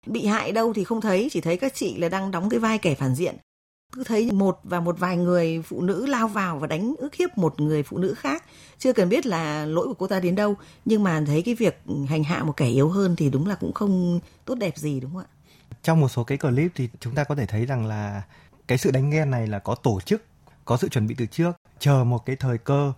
Bị 0.08 0.26
hại 0.26 0.52
đâu 0.52 0.74
thì 0.74 0.84
không 0.84 1.02
thấy 1.02 1.30
chỉ 1.32 1.42
thấy 1.42 1.58
các 1.58 1.74
chị 1.76 1.98
là 1.98 2.10
đang 2.10 2.32
đóng 2.32 2.50
cái 2.50 2.60
vai 2.60 2.78
kẻ 2.78 2.96
phản 2.96 3.16
diện 3.16 3.36
cứ 3.96 4.04
thấy 4.04 4.32
một 4.32 4.60
và 4.64 4.80
một 4.80 5.00
vài 5.00 5.18
người 5.18 5.62
phụ 5.62 5.82
nữ 5.82 6.06
lao 6.06 6.28
vào 6.28 6.60
và 6.60 6.68
đánh 6.68 6.96
ức 6.98 7.16
hiếp 7.16 7.38
một 7.38 7.60
người 7.62 7.84
phụ 7.84 7.98
nữ 7.98 8.14
khác. 8.14 8.44
Chưa 8.80 8.94
cần 8.94 9.10
biết 9.10 9.26
là 9.26 9.66
lỗi 9.66 9.88
của 9.88 9.94
cô 9.94 10.08
ta 10.08 10.20
đến 10.20 10.36
đâu, 10.36 10.56
nhưng 10.86 11.04
mà 11.04 11.24
thấy 11.28 11.42
cái 11.42 11.56
việc 11.56 11.82
hành 12.08 12.24
hạ 12.24 12.44
một 12.44 12.58
kẻ 12.58 12.68
yếu 12.68 12.90
hơn 12.90 13.16
thì 13.16 13.30
đúng 13.30 13.48
là 13.48 13.56
cũng 13.56 13.74
không 13.74 14.20
tốt 14.46 14.56
đẹp 14.56 14.78
gì, 14.78 15.00
đúng 15.00 15.14
không 15.14 15.22
ạ? 15.22 15.28
Trong 15.84 16.00
một 16.00 16.10
số 16.10 16.24
cái 16.24 16.38
clip 16.38 16.72
thì 16.76 16.90
chúng 17.00 17.16
ta 17.16 17.24
có 17.24 17.36
thể 17.36 17.46
thấy 17.46 17.66
rằng 17.66 17.86
là 17.86 18.22
cái 18.68 18.78
sự 18.78 18.92
đánh 18.92 19.10
ghen 19.10 19.32
này 19.32 19.48
là 19.48 19.60
có 19.60 19.76
tổ 19.76 20.00
chức, 20.02 20.24
có 20.66 20.78
sự 20.78 20.90
chuẩn 20.90 21.08
bị 21.08 21.16
từ 21.18 21.26
trước, 21.26 21.52
chờ 21.80 22.04
một 22.04 22.26
cái 22.26 22.36
thời 22.36 22.58
cơ 22.58 22.94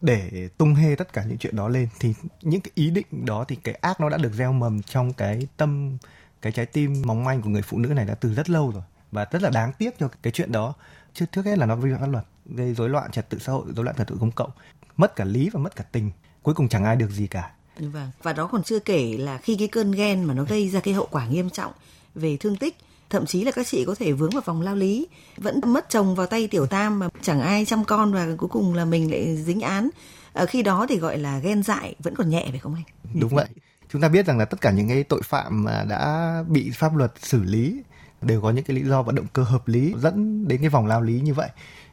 để 0.00 0.48
tung 0.58 0.74
hê 0.74 0.94
tất 0.94 1.12
cả 1.12 1.24
những 1.24 1.38
chuyện 1.38 1.56
đó 1.56 1.68
lên. 1.68 1.88
Thì 2.00 2.14
những 2.42 2.60
cái 2.60 2.70
ý 2.74 2.90
định 2.90 3.06
đó 3.10 3.44
thì 3.48 3.56
cái 3.56 3.74
ác 3.74 4.00
nó 4.00 4.08
đã 4.08 4.16
được 4.16 4.32
gieo 4.32 4.52
mầm 4.52 4.82
trong 4.82 5.12
cái 5.12 5.46
tâm, 5.56 5.98
cái 6.42 6.52
trái 6.52 6.66
tim 6.66 7.02
mong 7.04 7.24
manh 7.24 7.42
của 7.42 7.50
người 7.50 7.62
phụ 7.62 7.78
nữ 7.78 7.88
này 7.88 8.04
đã 8.04 8.14
từ 8.14 8.34
rất 8.34 8.50
lâu 8.50 8.70
rồi 8.70 8.82
và 9.12 9.26
rất 9.30 9.42
là 9.42 9.50
đáng 9.50 9.72
tiếc 9.78 9.98
cho 9.98 10.08
cái 10.22 10.32
chuyện 10.32 10.52
đó. 10.52 10.74
Trước 11.14 11.26
trước 11.32 11.44
hết 11.44 11.58
là 11.58 11.66
nó 11.66 11.76
vi 11.76 11.90
phạm 11.92 12.00
pháp 12.00 12.10
luật 12.10 12.24
gây 12.46 12.74
rối 12.74 12.88
loạn 12.88 13.10
trật 13.10 13.28
tự 13.28 13.38
xã 13.38 13.52
hội 13.52 13.64
rối 13.76 13.84
loạn 13.84 13.96
trật 13.96 14.06
tự 14.06 14.16
công 14.20 14.32
cộng. 14.32 14.50
Mất 14.96 15.16
cả 15.16 15.24
lý 15.24 15.50
và 15.52 15.60
mất 15.60 15.76
cả 15.76 15.84
tình. 15.92 16.10
Cuối 16.42 16.54
cùng 16.54 16.68
chẳng 16.68 16.84
ai 16.84 16.96
được 16.96 17.10
gì 17.10 17.26
cả. 17.26 17.50
Vâng 17.78 18.10
và 18.22 18.32
đó 18.32 18.46
còn 18.46 18.62
chưa 18.62 18.78
kể 18.78 19.16
là 19.18 19.38
khi 19.38 19.56
cái 19.56 19.68
cơn 19.68 19.92
ghen 19.92 20.24
mà 20.24 20.34
nó 20.34 20.44
gây 20.44 20.68
ra 20.68 20.80
cái 20.80 20.94
hậu 20.94 21.08
quả 21.10 21.26
nghiêm 21.26 21.50
trọng 21.50 21.72
về 22.14 22.36
thương 22.36 22.56
tích 22.56 22.76
thậm 23.12 23.26
chí 23.26 23.44
là 23.44 23.52
các 23.52 23.66
chị 23.66 23.84
có 23.84 23.94
thể 23.94 24.12
vướng 24.12 24.30
vào 24.30 24.42
vòng 24.44 24.62
lao 24.62 24.76
lý 24.76 25.06
vẫn 25.36 25.60
mất 25.66 25.88
chồng 25.88 26.14
vào 26.14 26.26
tay 26.26 26.48
tiểu 26.48 26.66
tam 26.66 26.98
mà 26.98 27.08
chẳng 27.22 27.40
ai 27.40 27.64
chăm 27.64 27.84
con 27.84 28.12
và 28.12 28.26
cuối 28.38 28.48
cùng 28.48 28.74
là 28.74 28.84
mình 28.84 29.10
lại 29.10 29.36
dính 29.36 29.60
án. 29.60 29.88
Ở 30.32 30.46
khi 30.46 30.62
đó 30.62 30.86
thì 30.88 30.98
gọi 30.98 31.18
là 31.18 31.38
ghen 31.38 31.62
dại 31.62 31.94
vẫn 31.98 32.14
còn 32.14 32.28
nhẹ 32.28 32.46
phải 32.50 32.58
không 32.58 32.74
anh? 32.74 32.84
Đúng 33.20 33.34
vậy. 33.34 33.46
Chúng 33.92 34.02
ta 34.02 34.08
biết 34.08 34.26
rằng 34.26 34.38
là 34.38 34.44
tất 34.44 34.60
cả 34.60 34.70
những 34.70 34.88
cái 34.88 35.02
tội 35.02 35.22
phạm 35.22 35.64
mà 35.64 35.84
đã 35.88 36.34
bị 36.48 36.70
pháp 36.70 36.96
luật 36.96 37.12
xử 37.22 37.42
lý 37.42 37.82
đều 38.22 38.40
có 38.40 38.50
những 38.50 38.64
cái 38.64 38.76
lý 38.76 38.84
do 38.84 39.02
và 39.02 39.12
động 39.12 39.26
cơ 39.32 39.42
hợp 39.42 39.68
lý 39.68 39.94
dẫn 39.98 40.48
đến 40.48 40.60
cái 40.60 40.68
vòng 40.68 40.86
lao 40.86 41.02
lý 41.02 41.20
như 41.20 41.34
vậy. 41.34 41.48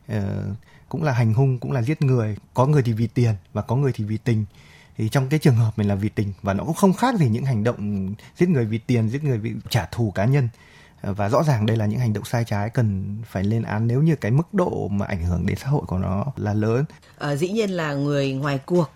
Ờ, 0.07 0.45
cũng 0.89 1.03
là 1.03 1.11
hành 1.11 1.33
hung 1.33 1.59
cũng 1.59 1.71
là 1.71 1.81
giết 1.81 2.01
người. 2.01 2.37
Có 2.53 2.65
người 2.65 2.83
thì 2.83 2.93
vì 2.93 3.07
tiền 3.07 3.33
và 3.53 3.61
có 3.61 3.75
người 3.75 3.91
thì 3.95 4.03
vì 4.03 4.17
tình. 4.17 4.45
Thì 4.97 5.09
trong 5.09 5.29
cái 5.29 5.39
trường 5.39 5.55
hợp 5.55 5.71
mình 5.77 5.87
là 5.87 5.95
vì 5.95 6.09
tình 6.09 6.33
và 6.41 6.53
nó 6.53 6.63
cũng 6.63 6.75
không 6.75 6.93
khác 6.93 7.15
gì 7.15 7.29
những 7.29 7.45
hành 7.45 7.63
động 7.63 8.09
giết 8.37 8.49
người 8.49 8.65
vì 8.65 8.77
tiền 8.77 9.09
giết 9.09 9.23
người 9.23 9.37
vì 9.37 9.53
trả 9.69 9.85
thù 9.85 10.11
cá 10.11 10.25
nhân. 10.25 10.49
Ờ, 11.01 11.13
và 11.13 11.29
rõ 11.29 11.43
ràng 11.43 11.65
đây 11.65 11.77
là 11.77 11.85
những 11.85 11.99
hành 11.99 12.13
động 12.13 12.25
sai 12.25 12.43
trái 12.47 12.69
cần 12.69 13.17
phải 13.25 13.43
lên 13.43 13.63
án 13.63 13.87
nếu 13.87 14.01
như 14.01 14.15
cái 14.15 14.31
mức 14.31 14.53
độ 14.53 14.87
mà 14.87 15.05
ảnh 15.05 15.23
hưởng 15.23 15.45
đến 15.45 15.57
xã 15.57 15.67
hội 15.67 15.81
của 15.87 15.97
nó 15.97 16.25
là 16.35 16.53
lớn. 16.53 16.85
À, 17.17 17.35
dĩ 17.35 17.49
nhiên 17.49 17.69
là 17.69 17.93
người 17.93 18.33
ngoài 18.33 18.59
cuộc 18.65 18.89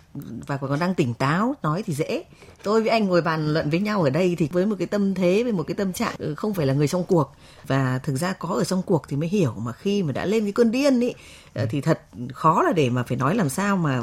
và 0.46 0.56
còn 0.56 0.78
đang 0.78 0.94
tỉnh 0.94 1.14
táo 1.14 1.54
nói 1.62 1.82
thì 1.86 1.94
dễ. 1.94 2.24
Tôi 2.62 2.80
với 2.80 2.90
anh 2.90 3.06
ngồi 3.06 3.22
bàn 3.22 3.54
luận 3.54 3.70
với 3.70 3.80
nhau 3.80 4.02
ở 4.02 4.10
đây 4.10 4.34
thì 4.38 4.48
với 4.52 4.66
một 4.66 4.76
cái 4.78 4.86
tâm 4.86 5.14
thế 5.14 5.42
với 5.42 5.52
một 5.52 5.62
cái 5.62 5.74
tâm 5.74 5.92
trạng 5.92 6.14
ừ, 6.18 6.34
không 6.34 6.54
phải 6.54 6.66
là 6.66 6.74
người 6.74 6.88
trong 6.88 7.04
cuộc. 7.04 7.34
Và 7.66 8.00
thực 8.02 8.16
ra 8.16 8.32
có 8.32 8.48
ở 8.48 8.64
trong 8.64 8.82
cuộc 8.82 9.02
thì 9.08 9.16
mới 9.16 9.28
hiểu 9.28 9.54
mà 9.56 9.72
khi 9.72 10.02
mà 10.02 10.12
đã 10.12 10.24
lên 10.24 10.44
cái 10.44 10.52
cơn 10.52 10.70
điên 10.70 11.00
ý 11.00 11.14
ờ, 11.54 11.66
thì 11.70 11.80
thật 11.80 12.00
khó 12.32 12.62
là 12.62 12.72
để 12.72 12.90
mà 12.90 13.02
phải 13.02 13.16
nói 13.16 13.34
làm 13.34 13.48
sao 13.48 13.76
mà 13.76 14.00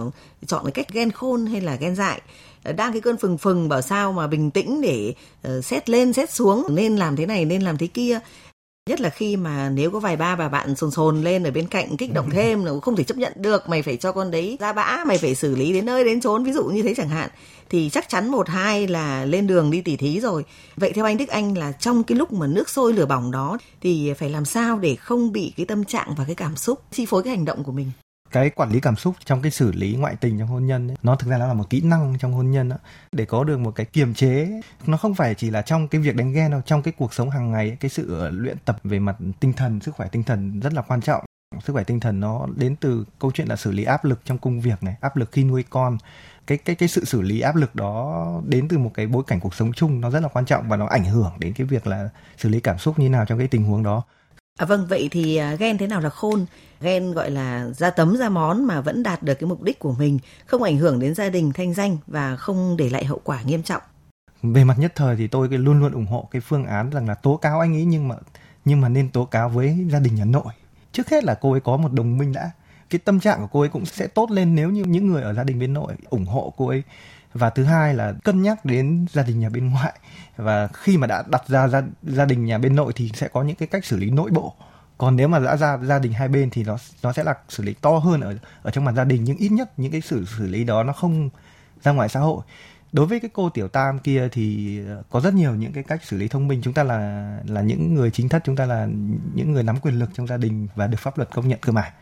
chọn 0.48 0.64
cái 0.66 0.72
cách 0.72 0.94
ghen 0.94 1.12
khôn 1.12 1.46
hay 1.46 1.62
là 1.62 1.76
ghen 1.76 1.96
dại. 1.96 2.22
Ờ, 2.64 2.74
đang 2.74 2.92
cái 2.92 3.02
cơn 3.02 3.18
phừng 3.18 3.38
phừng 3.38 3.70
bảo 3.70 3.82
sao 3.82 4.12
mà 4.12 4.28
bình 4.28 4.52
tĩnh 4.52 4.82
để 4.82 5.14
ờ, 5.42 5.58
uh, 5.58 5.66
xét 5.66 5.90
lên 5.90 6.14
xét 6.14 6.32
xuống 6.32 6.66
nên 6.70 6.98
làm 6.98 7.16
thế 7.16 7.26
này 7.26 7.46
nên 7.46 7.62
làm 7.62 7.78
thế 7.78 7.88
kia 7.88 8.20
nhất 8.90 9.02
là 9.02 9.10
khi 9.10 9.36
mà 9.36 9.70
nếu 9.70 9.92
có 9.92 10.00
vài 10.00 10.18
ba 10.18 10.36
bà 10.36 10.50
bạn 10.50 10.76
sồn 10.76 10.92
sồn 10.92 11.24
lên 11.24 11.44
ở 11.44 11.52
bên 11.52 11.68
cạnh 11.68 11.98
kích 11.98 12.14
động 12.14 12.30
thêm 12.30 12.66
là 12.66 12.72
không 12.82 12.96
thể 12.96 13.04
chấp 13.04 13.18
nhận 13.18 13.34
được, 13.36 13.70
mày 13.70 13.82
phải 13.82 13.98
cho 13.98 14.12
con 14.12 14.32
đấy 14.32 14.58
ra 14.60 14.74
bã, 14.74 15.04
mày 15.08 15.18
phải 15.18 15.36
xử 15.36 15.56
lý 15.56 15.74
đến 15.74 15.86
nơi 15.86 16.04
đến 16.04 16.22
chốn, 16.22 16.44
ví 16.44 16.52
dụ 16.52 16.64
như 16.64 16.84
thế 16.84 16.94
chẳng 16.98 17.10
hạn, 17.10 17.30
thì 17.70 17.90
chắc 17.90 18.10
chắn 18.10 18.30
một, 18.30 18.48
hai 18.50 18.88
là 18.88 19.26
lên 19.26 19.48
đường 19.48 19.72
đi 19.72 19.82
tỉ 19.82 19.96
thí 19.96 20.20
rồi. 20.20 20.46
Vậy 20.76 20.92
theo 20.94 21.06
anh 21.06 21.18
đức 21.18 21.30
anh 21.30 21.58
là 21.58 21.72
trong 21.72 22.04
cái 22.04 22.18
lúc 22.18 22.34
mà 22.34 22.48
nước 22.48 22.70
sôi 22.70 22.94
lửa 22.94 23.06
bỏng 23.06 23.32
đó 23.32 23.58
thì 23.82 24.14
phải 24.14 24.30
làm 24.30 24.46
sao 24.46 24.80
để 24.80 24.96
không 24.96 25.32
bị 25.32 25.54
cái 25.58 25.66
tâm 25.66 25.86
trạng 25.86 26.16
và 26.18 26.24
cái 26.26 26.36
cảm 26.36 26.56
xúc 26.56 26.82
chi 26.92 27.06
phối 27.06 27.24
cái 27.24 27.36
hành 27.36 27.46
động 27.46 27.64
của 27.64 27.72
mình? 27.72 27.92
Cái 28.32 28.50
quản 28.50 28.72
lý 28.72 28.80
cảm 28.80 28.96
xúc 28.96 29.16
trong 29.26 29.42
cái 29.42 29.52
xử 29.52 29.72
lý 29.72 29.96
ngoại 29.96 30.16
tình 30.16 30.40
trong 30.40 30.48
hôn 30.48 30.66
nhân 30.66 30.92
ấy, 30.92 30.98
nó 31.04 31.16
thực 31.16 31.30
ra 31.30 31.38
nó 31.38 31.48
là 31.48 31.54
một 31.54 31.70
kỹ 31.70 31.82
năng 31.82 32.18
trong 32.20 32.34
hôn 32.34 32.52
nhân 32.52 32.70
đó. 32.70 32.78
để 33.12 33.26
có 33.26 33.44
được 33.44 33.58
một 33.58 33.72
cái 33.76 33.86
kiềm 33.86 34.14
chế 34.14 34.62
nó 34.86 34.98
không 34.98 35.16
phải 35.16 35.36
chỉ 35.36 35.50
là 35.50 35.62
trong 35.62 35.88
cái 35.88 36.02
việc 36.02 36.16
đánh 36.16 36.34
ghen 36.34 36.52
đâu 36.52 36.62
trong 36.66 36.82
cái 36.82 36.94
cuộc 36.98 37.14
sống 37.14 37.30
hàng 37.30 37.52
ngày 37.52 37.78
cái 37.80 37.90
sự 37.90 38.20
ờ, 38.20 38.30
luyện 38.30 38.58
tập 38.66 38.80
về 38.84 39.00
mặt 39.00 39.16
tinh 39.40 39.54
thần 39.54 39.80
sức 39.80 39.96
khỏe 39.96 40.08
tinh 40.12 40.24
thần 40.24 40.60
rất 40.60 40.74
là 40.74 40.82
quan 40.82 41.02
trọng. 41.02 41.26
Sức 41.64 41.74
khỏe 41.74 41.84
tinh 41.84 42.00
thần 42.00 42.20
nó 42.20 42.48
đến 42.56 42.76
từ 42.76 43.06
câu 43.20 43.32
chuyện 43.32 43.48
là 43.48 43.56
xử 43.56 43.72
lý 43.72 43.84
áp 43.84 44.06
lực 44.06 44.20
trong 44.26 44.38
công 44.38 44.62
việc 44.62 44.84
này 44.84 44.96
áp 45.02 45.18
lực 45.18 45.32
khi 45.32 45.44
nuôi 45.44 45.64
con. 45.70 45.98
Cái 46.48 46.58
cái 46.58 46.76
cái 46.76 46.90
sự 46.90 47.06
xử 47.06 47.22
lý 47.22 47.42
áp 47.42 47.56
lực 47.56 47.76
đó 47.76 48.42
đến 48.46 48.68
từ 48.68 48.78
một 48.78 48.92
cái 48.94 49.08
bối 49.08 49.24
cảnh 49.28 49.40
cuộc 49.40 49.56
sống 49.56 49.74
chung 49.74 50.02
nó 50.02 50.10
rất 50.10 50.20
là 50.20 50.28
quan 50.28 50.46
trọng 50.46 50.70
và 50.70 50.78
nó 50.78 50.86
ảnh 50.86 51.06
hưởng 51.06 51.32
đến 51.40 51.54
cái 51.54 51.68
việc 51.68 51.88
là 51.88 52.10
xử 52.38 52.50
lý 52.50 52.60
cảm 52.60 52.78
xúc 52.78 53.00
như 53.00 53.10
nào 53.10 53.26
trong 53.26 53.38
cái 53.38 53.48
tình 53.48 53.64
huống 53.64 53.84
đó. 53.84 54.04
À, 54.62 54.66
vâng 54.66 54.86
vậy 54.90 55.08
thì 55.12 55.36
à, 55.36 55.56
ghen 55.56 55.78
thế 55.78 55.88
nào 55.88 56.02
là 56.02 56.10
khôn? 56.10 56.46
Ghen 56.82 57.12
gọi 57.12 57.32
là 57.32 57.68
ra 57.78 57.90
tấm 57.90 58.18
ra 58.18 58.30
món 58.30 58.66
mà 58.66 58.82
vẫn 58.82 59.04
đạt 59.04 59.24
được 59.24 59.34
cái 59.34 59.50
mục 59.50 59.62
đích 59.62 59.80
của 59.80 59.96
mình 60.00 60.20
không 60.46 60.64
ảnh 60.64 60.78
hưởng 60.78 61.00
đến 61.00 61.16
gia 61.16 61.30
đình 61.30 61.52
thanh 61.54 61.74
danh 61.74 61.98
và 62.08 62.36
không 62.36 62.78
để 62.78 62.90
lại 62.90 63.06
hậu 63.06 63.22
quả 63.24 63.42
nghiêm 63.42 63.64
trọng. 63.64 63.82
Về 64.44 64.64
mặt 64.64 64.80
nhất 64.80 64.92
thời 64.96 65.16
thì 65.16 65.28
tôi 65.28 65.48
luôn 65.48 65.80
luôn 65.80 65.92
ủng 65.92 66.06
hộ 66.06 66.28
cái 66.32 66.42
phương 66.42 66.66
án 66.66 66.90
rằng 66.90 67.08
là 67.08 67.16
tố 67.16 67.38
cáo 67.38 67.60
anh 67.60 67.76
ấy 67.76 67.86
nhưng 67.86 68.08
mà 68.08 68.16
nhưng 68.66 68.82
mà 68.82 68.90
nên 68.90 69.10
tố 69.10 69.26
cáo 69.26 69.50
với 69.50 69.86
gia 69.90 70.00
đình 70.00 70.16
nhà 70.16 70.26
nội. 70.26 70.54
Trước 70.92 71.10
hết 71.10 71.24
là 71.24 71.34
cô 71.42 71.52
ấy 71.52 71.62
có 71.62 71.78
một 71.78 71.94
đồng 71.94 72.18
minh 72.18 72.34
đã. 72.34 72.52
Cái 72.90 73.00
tâm 73.00 73.20
trạng 73.20 73.42
của 73.42 73.48
cô 73.52 73.60
ấy 73.60 73.70
cũng 73.70 73.86
sẽ 73.86 74.08
tốt 74.08 74.32
lên 74.32 74.56
nếu 74.56 74.70
như 74.70 74.84
những 74.84 75.08
người 75.08 75.22
ở 75.22 75.34
gia 75.34 75.44
đình 75.44 75.60
bên 75.60 75.74
nội 75.74 75.94
ủng 76.10 76.26
hộ 76.26 76.54
cô 76.58 76.68
ấy 76.68 76.84
và 77.34 77.50
thứ 77.50 77.64
hai 77.64 77.94
là 77.94 78.14
cân 78.24 78.42
nhắc 78.42 78.66
đến 78.66 79.06
gia 79.12 79.24
đình 79.24 79.40
nhà 79.40 79.50
bên 79.50 79.70
ngoại. 79.70 80.00
Và 80.36 80.68
khi 80.68 80.98
mà 80.98 81.08
đã 81.08 81.24
đặt 81.28 81.48
ra 81.48 81.68
gia, 81.68 81.84
gia 82.04 82.26
đình 82.26 82.46
nhà 82.46 82.58
bên 82.58 82.76
nội 82.76 82.94
thì 82.96 83.12
sẽ 83.14 83.28
có 83.28 83.44
những 83.44 83.56
cái 83.56 83.68
cách 83.68 83.86
xử 83.86 83.98
lý 83.98 84.10
nội 84.10 84.32
bộ. 84.32 84.56
Còn 84.98 85.16
nếu 85.16 85.28
mà 85.28 85.40
đã 85.40 85.58
ra 85.58 85.78
gia 85.78 86.00
đình 86.00 86.14
hai 86.14 86.28
bên 86.28 86.50
thì 86.50 86.64
nó 86.64 86.78
nó 87.04 87.14
sẽ 87.14 87.24
là 87.24 87.36
xử 87.50 87.64
lý 87.64 87.74
to 87.74 87.92
hơn 87.92 88.22
ở 88.22 88.36
ở 88.62 88.72
trong 88.72 88.86
mặt 88.86 88.92
gia 88.96 89.04
đình. 89.04 89.24
Nhưng 89.24 89.38
ít 89.38 89.50
nhất 89.50 89.80
những 89.80 89.92
cái 89.92 90.02
xử 90.02 90.26
xử 90.26 90.48
lý 90.48 90.64
đó 90.64 90.84
nó 90.84 90.94
không 90.94 91.30
ra 91.84 91.92
ngoài 91.92 92.10
xã 92.10 92.20
hội. 92.20 92.44
Đối 92.92 93.06
với 93.06 93.20
cái 93.20 93.30
cô 93.34 93.50
tiểu 93.50 93.68
tam 93.68 94.00
kia 94.00 94.30
thì 94.32 94.80
ờ, 94.88 95.04
có 95.10 95.20
rất 95.20 95.34
nhiều 95.34 95.56
những 95.56 95.74
cái 95.74 95.84
cách 95.84 96.04
xử 96.04 96.18
lý 96.18 96.28
thông 96.28 96.48
minh. 96.48 96.62
Chúng 96.64 96.74
ta 96.74 96.84
là 96.84 97.40
là 97.46 97.62
những 97.62 97.96
người 97.96 98.12
chính 98.12 98.30
thất 98.30 98.42
chúng 98.46 98.56
ta 98.56 98.66
là 98.66 98.88
những 99.34 99.52
người 99.52 99.64
nắm 99.64 99.80
quyền 99.82 100.00
lực 100.00 100.10
trong 100.14 100.28
gia 100.28 100.38
đình 100.38 100.68
và 100.76 100.88
được 100.88 101.00
pháp 101.00 101.18
luật 101.18 101.30
công 101.34 101.48
nhận 101.48 101.60
cơ 101.62 101.72
mà. 101.72 101.94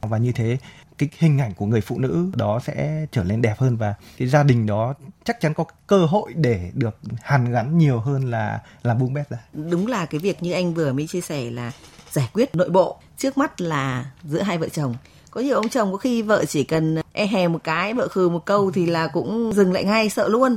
Và 0.00 0.18
như 0.18 0.32
thế 0.32 0.58
cái 0.98 1.08
hình 1.18 1.38
ảnh 1.38 1.54
của 1.54 1.66
người 1.66 1.80
phụ 1.80 1.98
nữ 1.98 2.30
đó 2.36 2.60
sẽ 2.64 3.06
trở 3.12 3.24
nên 3.24 3.42
đẹp 3.42 3.54
hơn 3.58 3.76
và 3.76 3.94
cái 4.16 4.28
gia 4.28 4.42
đình 4.42 4.66
đó 4.66 4.94
chắc 5.24 5.40
chắn 5.40 5.54
có 5.54 5.64
cơ 5.86 6.04
hội 6.04 6.32
để 6.34 6.70
được 6.74 6.98
hàn 7.22 7.52
gắn 7.52 7.78
nhiều 7.78 8.00
hơn 8.00 8.30
là 8.30 8.60
là 8.82 8.94
bung 8.94 9.14
bét 9.14 9.30
ra 9.30 9.38
đúng 9.52 9.86
là 9.86 10.06
cái 10.06 10.18
việc 10.18 10.42
như 10.42 10.52
anh 10.52 10.74
vừa 10.74 10.92
mới 10.92 11.06
chia 11.06 11.20
sẻ 11.20 11.50
là 11.50 11.72
giải 12.10 12.28
quyết 12.32 12.54
nội 12.54 12.70
bộ 12.70 12.96
trước 13.16 13.38
mắt 13.38 13.60
là 13.60 14.10
giữa 14.24 14.42
hai 14.42 14.58
vợ 14.58 14.68
chồng. 14.68 14.94
Có 15.30 15.40
nhiều 15.40 15.56
ông 15.56 15.68
chồng 15.68 15.92
có 15.92 15.98
khi 15.98 16.22
vợ 16.22 16.44
chỉ 16.44 16.64
cần 16.64 16.96
e 17.12 17.26
hè 17.26 17.48
một 17.48 17.64
cái, 17.64 17.94
vợ 17.94 18.08
khừ 18.08 18.28
một 18.28 18.44
câu 18.44 18.70
thì 18.70 18.86
là 18.86 19.06
cũng 19.06 19.52
dừng 19.54 19.72
lại 19.72 19.84
ngay, 19.84 20.08
sợ 20.08 20.28
luôn 20.28 20.56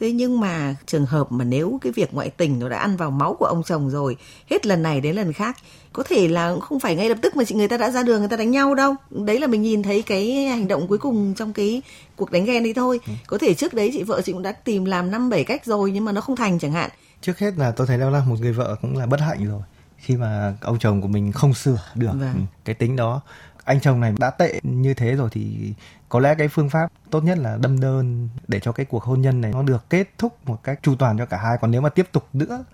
thế 0.00 0.12
nhưng 0.12 0.40
mà 0.40 0.74
trường 0.86 1.06
hợp 1.06 1.32
mà 1.32 1.44
nếu 1.44 1.78
cái 1.82 1.92
việc 1.92 2.14
ngoại 2.14 2.30
tình 2.30 2.58
nó 2.58 2.68
đã 2.68 2.78
ăn 2.78 2.96
vào 2.96 3.10
máu 3.10 3.36
của 3.38 3.46
ông 3.46 3.62
chồng 3.62 3.90
rồi 3.90 4.16
hết 4.50 4.66
lần 4.66 4.82
này 4.82 5.00
đến 5.00 5.16
lần 5.16 5.32
khác 5.32 5.56
có 5.92 6.02
thể 6.02 6.28
là 6.28 6.56
không 6.60 6.80
phải 6.80 6.96
ngay 6.96 7.08
lập 7.08 7.18
tức 7.22 7.36
mà 7.36 7.44
chị 7.44 7.54
người 7.54 7.68
ta 7.68 7.76
đã 7.76 7.90
ra 7.90 8.02
đường 8.02 8.18
người 8.18 8.28
ta 8.28 8.36
đánh 8.36 8.50
nhau 8.50 8.74
đâu 8.74 8.94
đấy 9.10 9.40
là 9.40 9.46
mình 9.46 9.62
nhìn 9.62 9.82
thấy 9.82 10.02
cái 10.02 10.46
hành 10.46 10.68
động 10.68 10.88
cuối 10.88 10.98
cùng 10.98 11.34
trong 11.34 11.52
cái 11.52 11.82
cuộc 12.16 12.30
đánh 12.30 12.44
ghen 12.44 12.62
đấy 12.62 12.74
thôi 12.74 13.00
ừ. 13.06 13.12
có 13.26 13.38
thể 13.38 13.54
trước 13.54 13.74
đấy 13.74 13.90
chị 13.92 14.02
vợ 14.02 14.22
chị 14.24 14.32
cũng 14.32 14.42
đã 14.42 14.52
tìm 14.52 14.84
làm 14.84 15.10
năm 15.10 15.30
bảy 15.30 15.44
cách 15.44 15.64
rồi 15.64 15.90
nhưng 15.90 16.04
mà 16.04 16.12
nó 16.12 16.20
không 16.20 16.36
thành 16.36 16.58
chẳng 16.58 16.72
hạn 16.72 16.90
trước 17.22 17.38
hết 17.38 17.54
là 17.56 17.70
tôi 17.70 17.86
thấy 17.86 17.98
đó 17.98 18.10
là 18.10 18.22
một 18.26 18.36
người 18.40 18.52
vợ 18.52 18.76
cũng 18.82 18.96
là 18.96 19.06
bất 19.06 19.20
hạnh 19.20 19.44
rồi 19.44 19.60
khi 19.96 20.16
mà 20.16 20.54
ông 20.60 20.78
chồng 20.78 21.02
của 21.02 21.08
mình 21.08 21.32
không 21.32 21.54
sửa 21.54 21.82
được 21.94 22.12
vâng. 22.14 22.46
cái 22.64 22.74
tính 22.74 22.96
đó 22.96 23.20
anh 23.68 23.80
chồng 23.80 24.00
này 24.00 24.14
đã 24.18 24.30
tệ 24.30 24.60
như 24.62 24.94
thế 24.94 25.16
rồi 25.16 25.28
thì 25.32 25.72
có 26.08 26.20
lẽ 26.20 26.34
cái 26.34 26.48
phương 26.48 26.70
pháp 26.70 26.92
tốt 27.10 27.24
nhất 27.24 27.38
là 27.38 27.58
đâm 27.62 27.80
đơn 27.80 28.28
để 28.48 28.60
cho 28.60 28.72
cái 28.72 28.86
cuộc 28.86 29.02
hôn 29.02 29.22
nhân 29.22 29.40
này 29.40 29.52
nó 29.52 29.62
được 29.62 29.90
kết 29.90 30.08
thúc 30.18 30.36
một 30.46 30.62
cách 30.62 30.78
chu 30.82 30.96
toàn 30.96 31.18
cho 31.18 31.26
cả 31.26 31.36
hai. 31.36 31.58
Còn 31.60 31.70
nếu 31.70 31.80
mà 31.80 31.88
tiếp 31.88 32.08
tục 32.12 32.28
nữa 32.32 32.64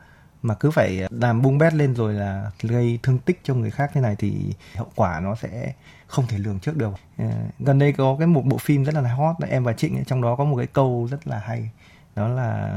mà 0.42 0.54
cứ 0.54 0.70
phải 0.70 1.08
làm 1.10 1.42
bung 1.42 1.58
bét 1.58 1.74
lên 1.74 1.94
rồi 1.94 2.14
là 2.14 2.50
gây 2.62 2.98
thương 3.02 3.18
tích 3.18 3.40
cho 3.42 3.54
người 3.54 3.70
khác 3.70 3.90
thế 3.94 4.00
này 4.00 4.16
thì 4.18 4.54
hậu 4.76 4.90
quả 4.94 5.20
nó 5.20 5.34
sẽ 5.34 5.72
không 6.06 6.26
thể 6.26 6.38
lường 6.38 6.58
trước 6.58 6.76
được. 6.76 6.94
Ờ, 7.18 7.24
gần 7.58 7.78
đây 7.78 7.92
có 7.92 8.16
cái 8.18 8.26
một 8.26 8.42
bộ 8.44 8.58
phim 8.58 8.84
rất 8.84 8.94
là 8.94 9.14
hot 9.14 9.36
là 9.38 9.48
em 9.48 9.64
và 9.64 9.72
trịnh 9.72 10.04
trong 10.04 10.22
đó 10.22 10.36
có 10.36 10.44
một 10.44 10.56
cái 10.56 10.66
câu 10.66 11.08
rất 11.10 11.26
là 11.26 11.38
hay, 11.38 11.70
đó 12.16 12.28
là 12.28 12.72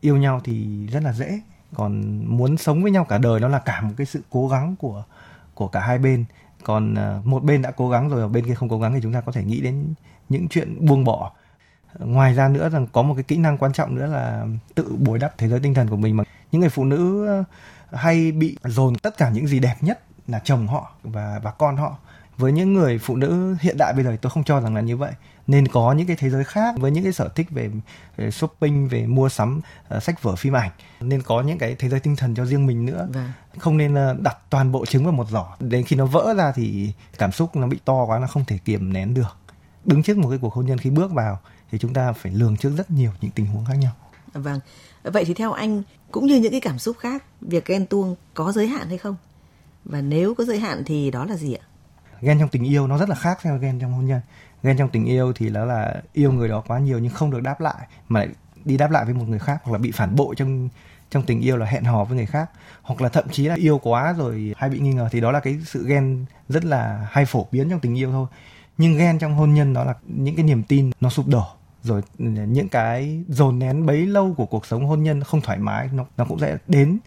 yêu 0.00 0.16
nhau 0.16 0.40
thì 0.44 0.86
rất 0.86 1.02
là 1.02 1.12
dễ, 1.12 1.40
còn 1.74 2.22
muốn 2.36 2.56
sống 2.56 2.82
với 2.82 2.92
nhau 2.92 3.04
cả 3.04 3.18
đời 3.18 3.40
nó 3.40 3.48
là 3.48 3.58
cả 3.58 3.80
một 3.80 3.94
cái 3.96 4.06
sự 4.06 4.20
cố 4.30 4.48
gắng 4.48 4.76
của 4.76 5.04
của 5.54 5.68
cả 5.68 5.80
hai 5.80 5.98
bên 5.98 6.24
còn 6.64 6.94
à, 6.94 7.20
một 7.24 7.44
bên 7.44 7.62
đã 7.62 7.70
cố 7.70 7.88
gắng 7.88 8.08
rồi, 8.08 8.28
bên 8.28 8.46
kia 8.46 8.54
không 8.54 8.68
cố 8.68 8.78
gắng 8.78 8.94
thì 8.94 9.00
chúng 9.02 9.12
ta 9.12 9.20
có 9.20 9.32
thể 9.32 9.44
nghĩ 9.44 9.60
đến 9.60 9.94
những 10.28 10.48
chuyện 10.48 10.86
buông 10.86 11.04
bỏ. 11.04 11.32
Ngoài 11.98 12.34
ra 12.34 12.48
nữa 12.48 12.68
rằng 12.68 12.86
có 12.92 13.02
một 13.02 13.14
cái 13.14 13.24
kỹ 13.24 13.36
năng 13.36 13.58
quan 13.58 13.72
trọng 13.72 13.94
nữa 13.94 14.06
là 14.06 14.46
tự 14.74 14.96
bồi 14.98 15.18
đắp 15.18 15.38
thế 15.38 15.48
giới 15.48 15.60
tinh 15.60 15.74
thần 15.74 15.88
của 15.88 15.96
mình 15.96 16.16
mà 16.16 16.24
những 16.52 16.60
người 16.60 16.70
phụ 16.70 16.84
nữ 16.84 17.28
à, 17.28 17.44
hay 17.92 18.32
bị 18.32 18.56
dồn 18.64 18.94
tất 18.94 19.16
cả 19.16 19.30
những 19.30 19.46
gì 19.46 19.58
đẹp 19.58 19.76
nhất 19.80 20.00
là 20.28 20.38
chồng 20.44 20.66
họ 20.66 20.92
và 21.02 21.40
và 21.42 21.50
con 21.50 21.76
họ. 21.76 21.96
Với 22.36 22.52
những 22.52 22.72
người 22.72 22.98
phụ 22.98 23.16
nữ 23.16 23.56
hiện 23.60 23.76
đại 23.78 23.92
bây 23.94 24.04
giờ 24.04 24.16
tôi 24.22 24.30
không 24.30 24.44
cho 24.44 24.60
rằng 24.60 24.74
là 24.74 24.80
như 24.80 24.96
vậy 24.96 25.12
nên 25.46 25.68
có 25.68 25.92
những 25.92 26.06
cái 26.06 26.16
thế 26.16 26.30
giới 26.30 26.44
khác 26.44 26.74
với 26.78 26.90
những 26.90 27.04
cái 27.04 27.12
sở 27.12 27.28
thích 27.28 27.50
về, 27.50 27.70
về 28.16 28.30
shopping 28.30 28.88
về 28.88 29.06
mua 29.06 29.28
sắm 29.28 29.60
uh, 29.96 30.02
sách 30.02 30.22
vở 30.22 30.36
phim 30.36 30.56
ảnh. 30.56 30.70
Nên 31.00 31.22
có 31.22 31.40
những 31.40 31.58
cái 31.58 31.74
thế 31.78 31.88
giới 31.88 32.00
tinh 32.00 32.16
thần 32.16 32.34
cho 32.34 32.46
riêng 32.46 32.66
mình 32.66 32.86
nữa. 32.86 33.08
Vâng. 33.12 33.32
không 33.58 33.76
nên 33.76 33.94
uh, 33.94 34.20
đặt 34.20 34.36
toàn 34.50 34.72
bộ 34.72 34.86
trứng 34.86 35.04
vào 35.04 35.12
một 35.12 35.28
giỏ. 35.30 35.46
Đến 35.60 35.84
khi 35.84 35.96
nó 35.96 36.06
vỡ 36.06 36.34
ra 36.36 36.52
thì 36.52 36.92
cảm 37.18 37.32
xúc 37.32 37.56
nó 37.56 37.66
bị 37.66 37.78
to 37.84 38.04
quá 38.04 38.18
nó 38.18 38.26
không 38.26 38.44
thể 38.44 38.58
kiềm 38.64 38.92
nén 38.92 39.14
được. 39.14 39.36
Đứng 39.84 40.02
trước 40.02 40.18
một 40.18 40.28
cái 40.28 40.38
cuộc 40.38 40.54
hôn 40.54 40.66
nhân 40.66 40.78
khi 40.78 40.90
bước 40.90 41.12
vào 41.12 41.38
thì 41.70 41.78
chúng 41.78 41.94
ta 41.94 42.12
phải 42.12 42.32
lường 42.32 42.56
trước 42.56 42.72
rất 42.76 42.90
nhiều 42.90 43.10
những 43.20 43.30
tình 43.30 43.46
huống 43.46 43.64
khác 43.64 43.74
nhau. 43.74 43.92
Vâng. 44.32 44.60
Vậy 45.02 45.24
thì 45.24 45.34
theo 45.34 45.52
anh 45.52 45.82
cũng 46.10 46.26
như 46.26 46.36
những 46.36 46.52
cái 46.52 46.60
cảm 46.60 46.78
xúc 46.78 46.96
khác 46.98 47.24
việc 47.40 47.66
ghen 47.66 47.86
tuông 47.86 48.16
có 48.34 48.52
giới 48.52 48.66
hạn 48.66 48.88
hay 48.88 48.98
không? 48.98 49.16
Và 49.84 50.00
nếu 50.00 50.34
có 50.34 50.44
giới 50.44 50.58
hạn 50.58 50.82
thì 50.86 51.10
đó 51.10 51.24
là 51.24 51.36
gì 51.36 51.54
ạ? 51.54 51.64
Ghen 52.20 52.38
trong 52.38 52.48
tình 52.48 52.64
yêu 52.64 52.86
nó 52.86 52.98
rất 52.98 53.08
là 53.08 53.14
khác 53.14 53.38
với 53.42 53.58
ghen 53.58 53.78
trong 53.80 53.92
hôn 53.92 54.06
nhân 54.06 54.20
ghen 54.62 54.76
trong 54.76 54.88
tình 54.88 55.04
yêu 55.04 55.32
thì 55.32 55.50
nó 55.50 55.64
là 55.64 56.02
yêu 56.12 56.32
người 56.32 56.48
đó 56.48 56.62
quá 56.66 56.78
nhiều 56.78 56.98
nhưng 56.98 57.12
không 57.12 57.30
được 57.30 57.42
đáp 57.42 57.60
lại, 57.60 57.86
mà 58.08 58.20
lại 58.20 58.28
đi 58.64 58.76
đáp 58.76 58.90
lại 58.90 59.04
với 59.04 59.14
một 59.14 59.24
người 59.28 59.38
khác 59.38 59.60
hoặc 59.64 59.72
là 59.72 59.78
bị 59.78 59.90
phản 59.90 60.16
bội 60.16 60.34
trong 60.36 60.68
trong 61.10 61.22
tình 61.22 61.40
yêu 61.40 61.56
là 61.56 61.66
hẹn 61.66 61.84
hò 61.84 62.04
với 62.04 62.16
người 62.16 62.26
khác. 62.26 62.50
Hoặc 62.82 63.00
là 63.00 63.08
thậm 63.08 63.28
chí 63.28 63.46
là 63.46 63.54
yêu 63.54 63.78
quá 63.78 64.12
rồi 64.12 64.54
hay 64.56 64.70
bị 64.70 64.78
nghi 64.78 64.92
ngờ 64.92 65.08
thì 65.12 65.20
đó 65.20 65.32
là 65.32 65.40
cái 65.40 65.58
sự 65.64 65.86
ghen 65.86 66.24
rất 66.48 66.64
là 66.64 67.06
hay 67.10 67.24
phổ 67.24 67.46
biến 67.52 67.70
trong 67.70 67.80
tình 67.80 67.98
yêu 67.98 68.10
thôi. 68.12 68.26
Nhưng 68.78 68.98
ghen 68.98 69.18
trong 69.18 69.34
hôn 69.34 69.54
nhân 69.54 69.74
đó 69.74 69.84
là 69.84 69.94
những 70.06 70.36
cái 70.36 70.44
niềm 70.44 70.62
tin 70.62 70.90
nó 71.00 71.10
sụp 71.10 71.26
đổ 71.26 71.44
rồi 71.82 72.02
ừ, 72.18 72.24
những 72.24 72.68
cái 72.68 73.24
dồn 73.28 73.58
nén 73.58 73.86
bấy 73.86 74.06
lâu 74.06 74.34
của 74.36 74.46
cuộc 74.46 74.66
sống 74.66 74.86
hôn 74.86 75.02
nhân 75.02 75.22
không 75.24 75.40
thoải 75.40 75.58
mái, 75.58 75.88
nó 75.92 76.04
nó 76.16 76.24
cũng 76.24 76.38
sẽ 76.38 76.56
đến 76.66 76.98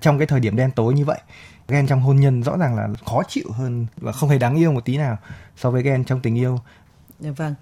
trong 0.00 0.18
cái 0.18 0.26
thời 0.26 0.40
điểm 0.40 0.56
đen 0.56 0.70
tối 0.70 0.94
như 0.94 1.04
vậy. 1.04 1.20
Ghen 1.68 1.86
trong 1.86 2.00
hôn 2.00 2.16
nhân 2.16 2.42
rõ 2.42 2.56
ràng 2.56 2.76
là 2.76 2.88
khó 3.06 3.22
chịu 3.28 3.50
hơn 3.52 3.86
và 3.96 4.12
không 4.12 4.28
hề 4.28 4.38
đáng 4.38 4.56
yêu 4.56 4.72
một 4.72 4.84
tí 4.84 4.96
nào 4.96 5.16
so 5.56 5.70
với 5.70 5.82
ghen 5.82 6.04
trong 6.04 6.20
tình 6.20 6.38
yêu. 6.38 6.58
Dạ 7.22 7.30
vâng. 7.36 7.54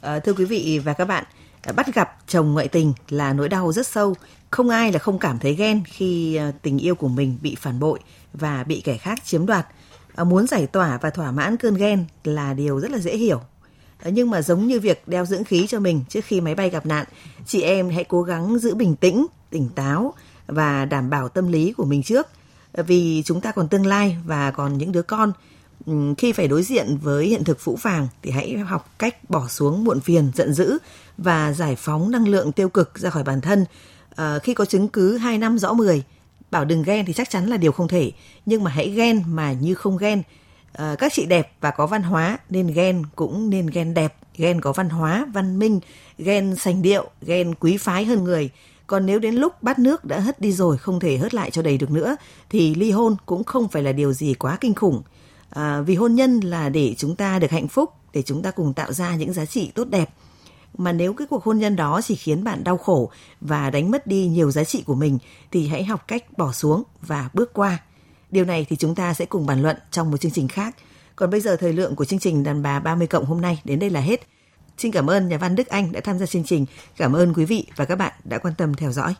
À, 0.00 0.18
thưa 0.18 0.32
quý 0.32 0.44
vị 0.44 0.80
và 0.84 0.92
các 0.92 1.04
bạn 1.04 1.24
ờ, 1.62 1.72
bắt 1.72 1.94
gặp 1.94 2.16
chồng 2.26 2.52
ngoại 2.52 2.68
tình 2.68 2.92
là 3.08 3.32
nỗi 3.32 3.48
đau 3.48 3.72
rất 3.72 3.86
sâu. 3.86 4.14
Không 4.50 4.68
ai 4.68 4.92
là 4.92 4.98
không 4.98 5.18
cảm 5.18 5.38
thấy 5.38 5.54
ghen 5.54 5.82
khi 5.86 6.36
ờ, 6.36 6.52
tình 6.62 6.78
yêu 6.78 6.94
của 6.94 7.08
mình 7.08 7.38
bị 7.42 7.54
phản 7.54 7.80
bội 7.80 7.98
và 8.32 8.64
bị 8.64 8.80
kẻ 8.80 8.96
khác 8.96 9.18
chiếm 9.24 9.46
đoạt. 9.46 9.66
À, 10.14 10.24
muốn 10.24 10.46
giải 10.46 10.66
tỏa 10.66 10.98
và 11.02 11.10
thỏa 11.10 11.30
mãn 11.30 11.56
cơn 11.56 11.74
ghen 11.74 12.04
là 12.24 12.54
điều 12.54 12.80
rất 12.80 12.90
là 12.90 12.98
dễ 12.98 13.16
hiểu. 13.16 13.40
À, 13.98 14.10
nhưng 14.10 14.30
mà 14.30 14.42
giống 14.42 14.66
như 14.66 14.80
việc 14.80 15.08
đeo 15.08 15.24
dưỡng 15.24 15.44
khí 15.44 15.66
cho 15.66 15.80
mình 15.80 16.04
trước 16.08 16.24
khi 16.24 16.40
máy 16.40 16.54
bay 16.54 16.70
gặp 16.70 16.86
nạn 16.86 17.04
chị 17.46 17.62
em 17.62 17.90
hãy 17.90 18.04
cố 18.04 18.22
gắng 18.22 18.58
giữ 18.58 18.74
bình 18.74 18.96
tĩnh 18.96 19.26
tỉnh 19.50 19.68
táo 19.74 20.14
và 20.46 20.84
đảm 20.84 21.10
bảo 21.10 21.28
tâm 21.28 21.52
lý 21.52 21.72
của 21.72 21.84
mình 21.84 22.02
trước. 22.02 22.26
Vì 22.72 23.22
chúng 23.24 23.40
ta 23.40 23.52
còn 23.52 23.68
tương 23.68 23.86
lai 23.86 24.16
và 24.24 24.50
còn 24.50 24.78
những 24.78 24.92
đứa 24.92 25.02
con 25.02 25.32
khi 26.18 26.32
phải 26.32 26.48
đối 26.48 26.62
diện 26.62 26.98
với 27.02 27.26
hiện 27.26 27.44
thực 27.44 27.60
phũ 27.60 27.76
phàng 27.76 28.08
thì 28.22 28.30
hãy 28.30 28.56
học 28.56 28.90
cách 28.98 29.30
bỏ 29.30 29.48
xuống 29.48 29.84
muộn 29.84 30.00
phiền 30.00 30.30
giận 30.34 30.54
dữ 30.54 30.78
và 31.18 31.52
giải 31.52 31.76
phóng 31.76 32.10
năng 32.10 32.28
lượng 32.28 32.52
tiêu 32.52 32.68
cực 32.68 32.98
ra 32.98 33.10
khỏi 33.10 33.24
bản 33.24 33.40
thân. 33.40 33.64
À, 34.14 34.38
khi 34.38 34.54
có 34.54 34.64
chứng 34.64 34.88
cứ 34.88 35.16
2 35.16 35.38
năm 35.38 35.58
rõ 35.58 35.72
10 35.72 36.02
bảo 36.50 36.64
đừng 36.64 36.82
ghen 36.82 37.06
thì 37.06 37.12
chắc 37.12 37.30
chắn 37.30 37.46
là 37.46 37.56
điều 37.56 37.72
không 37.72 37.88
thể. 37.88 38.12
Nhưng 38.46 38.64
mà 38.64 38.70
hãy 38.70 38.90
ghen 38.90 39.22
mà 39.26 39.52
như 39.52 39.74
không 39.74 39.98
ghen. 39.98 40.22
À, 40.72 40.94
các 40.98 41.12
chị 41.12 41.26
đẹp 41.26 41.52
và 41.60 41.70
có 41.70 41.86
văn 41.86 42.02
hóa 42.02 42.38
nên 42.50 42.66
ghen 42.66 43.02
cũng 43.16 43.50
nên 43.50 43.66
ghen 43.66 43.94
đẹp. 43.94 44.14
Ghen 44.36 44.60
có 44.60 44.72
văn 44.72 44.88
hóa 44.88 45.26
văn 45.34 45.58
minh 45.58 45.80
ghen 46.18 46.56
sành 46.56 46.82
điệu 46.82 47.10
ghen 47.22 47.54
quý 47.54 47.76
phái 47.76 48.04
hơn 48.04 48.24
người. 48.24 48.50
Còn 48.86 49.06
nếu 49.06 49.18
đến 49.18 49.34
lúc 49.34 49.62
bát 49.62 49.78
nước 49.78 50.04
đã 50.04 50.20
hất 50.20 50.40
đi 50.40 50.52
rồi 50.52 50.78
không 50.78 51.00
thể 51.00 51.16
hớt 51.16 51.34
lại 51.34 51.50
cho 51.50 51.62
đầy 51.62 51.78
được 51.78 51.90
nữa 51.90 52.16
thì 52.50 52.74
ly 52.74 52.90
hôn 52.90 53.16
cũng 53.26 53.44
không 53.44 53.68
phải 53.68 53.82
là 53.82 53.92
điều 53.92 54.12
gì 54.12 54.34
quá 54.34 54.58
kinh 54.60 54.74
khủng. 54.74 55.02
À, 55.50 55.80
vì 55.80 55.94
hôn 55.94 56.14
nhân 56.14 56.40
là 56.40 56.68
để 56.68 56.94
chúng 56.98 57.16
ta 57.16 57.38
được 57.38 57.50
hạnh 57.50 57.68
phúc, 57.68 57.90
để 58.12 58.22
chúng 58.22 58.42
ta 58.42 58.50
cùng 58.50 58.74
tạo 58.74 58.92
ra 58.92 59.16
những 59.16 59.32
giá 59.32 59.44
trị 59.44 59.70
tốt 59.74 59.88
đẹp. 59.88 60.10
Mà 60.78 60.92
nếu 60.92 61.12
cái 61.12 61.26
cuộc 61.30 61.44
hôn 61.44 61.58
nhân 61.58 61.76
đó 61.76 62.00
chỉ 62.04 62.14
khiến 62.14 62.44
bạn 62.44 62.64
đau 62.64 62.78
khổ 62.78 63.10
và 63.40 63.70
đánh 63.70 63.90
mất 63.90 64.06
đi 64.06 64.26
nhiều 64.26 64.50
giá 64.50 64.64
trị 64.64 64.82
của 64.86 64.94
mình 64.94 65.18
thì 65.50 65.68
hãy 65.68 65.84
học 65.84 66.04
cách 66.08 66.38
bỏ 66.38 66.52
xuống 66.52 66.82
và 67.00 67.28
bước 67.34 67.52
qua. 67.52 67.78
Điều 68.30 68.44
này 68.44 68.66
thì 68.68 68.76
chúng 68.76 68.94
ta 68.94 69.14
sẽ 69.14 69.24
cùng 69.24 69.46
bàn 69.46 69.62
luận 69.62 69.76
trong 69.90 70.10
một 70.10 70.16
chương 70.16 70.32
trình 70.32 70.48
khác. 70.48 70.76
Còn 71.16 71.30
bây 71.30 71.40
giờ 71.40 71.56
thời 71.56 71.72
lượng 71.72 71.96
của 71.96 72.04
chương 72.04 72.18
trình 72.18 72.44
đàn 72.44 72.62
bà 72.62 72.80
30 72.80 73.06
cộng 73.06 73.24
hôm 73.24 73.40
nay 73.40 73.60
đến 73.64 73.78
đây 73.78 73.90
là 73.90 74.00
hết. 74.00 74.20
Xin 74.78 74.92
cảm 74.92 75.10
ơn 75.10 75.28
nhà 75.28 75.38
văn 75.38 75.54
Đức 75.54 75.66
Anh 75.66 75.92
đã 75.92 76.00
tham 76.00 76.18
gia 76.18 76.26
chương 76.26 76.44
trình. 76.44 76.66
Cảm 76.96 77.12
ơn 77.12 77.34
quý 77.34 77.44
vị 77.44 77.66
và 77.76 77.84
các 77.84 77.96
bạn 77.96 78.12
đã 78.24 78.38
quan 78.38 78.54
tâm 78.54 78.74
theo 78.74 78.92
dõi. 78.92 79.14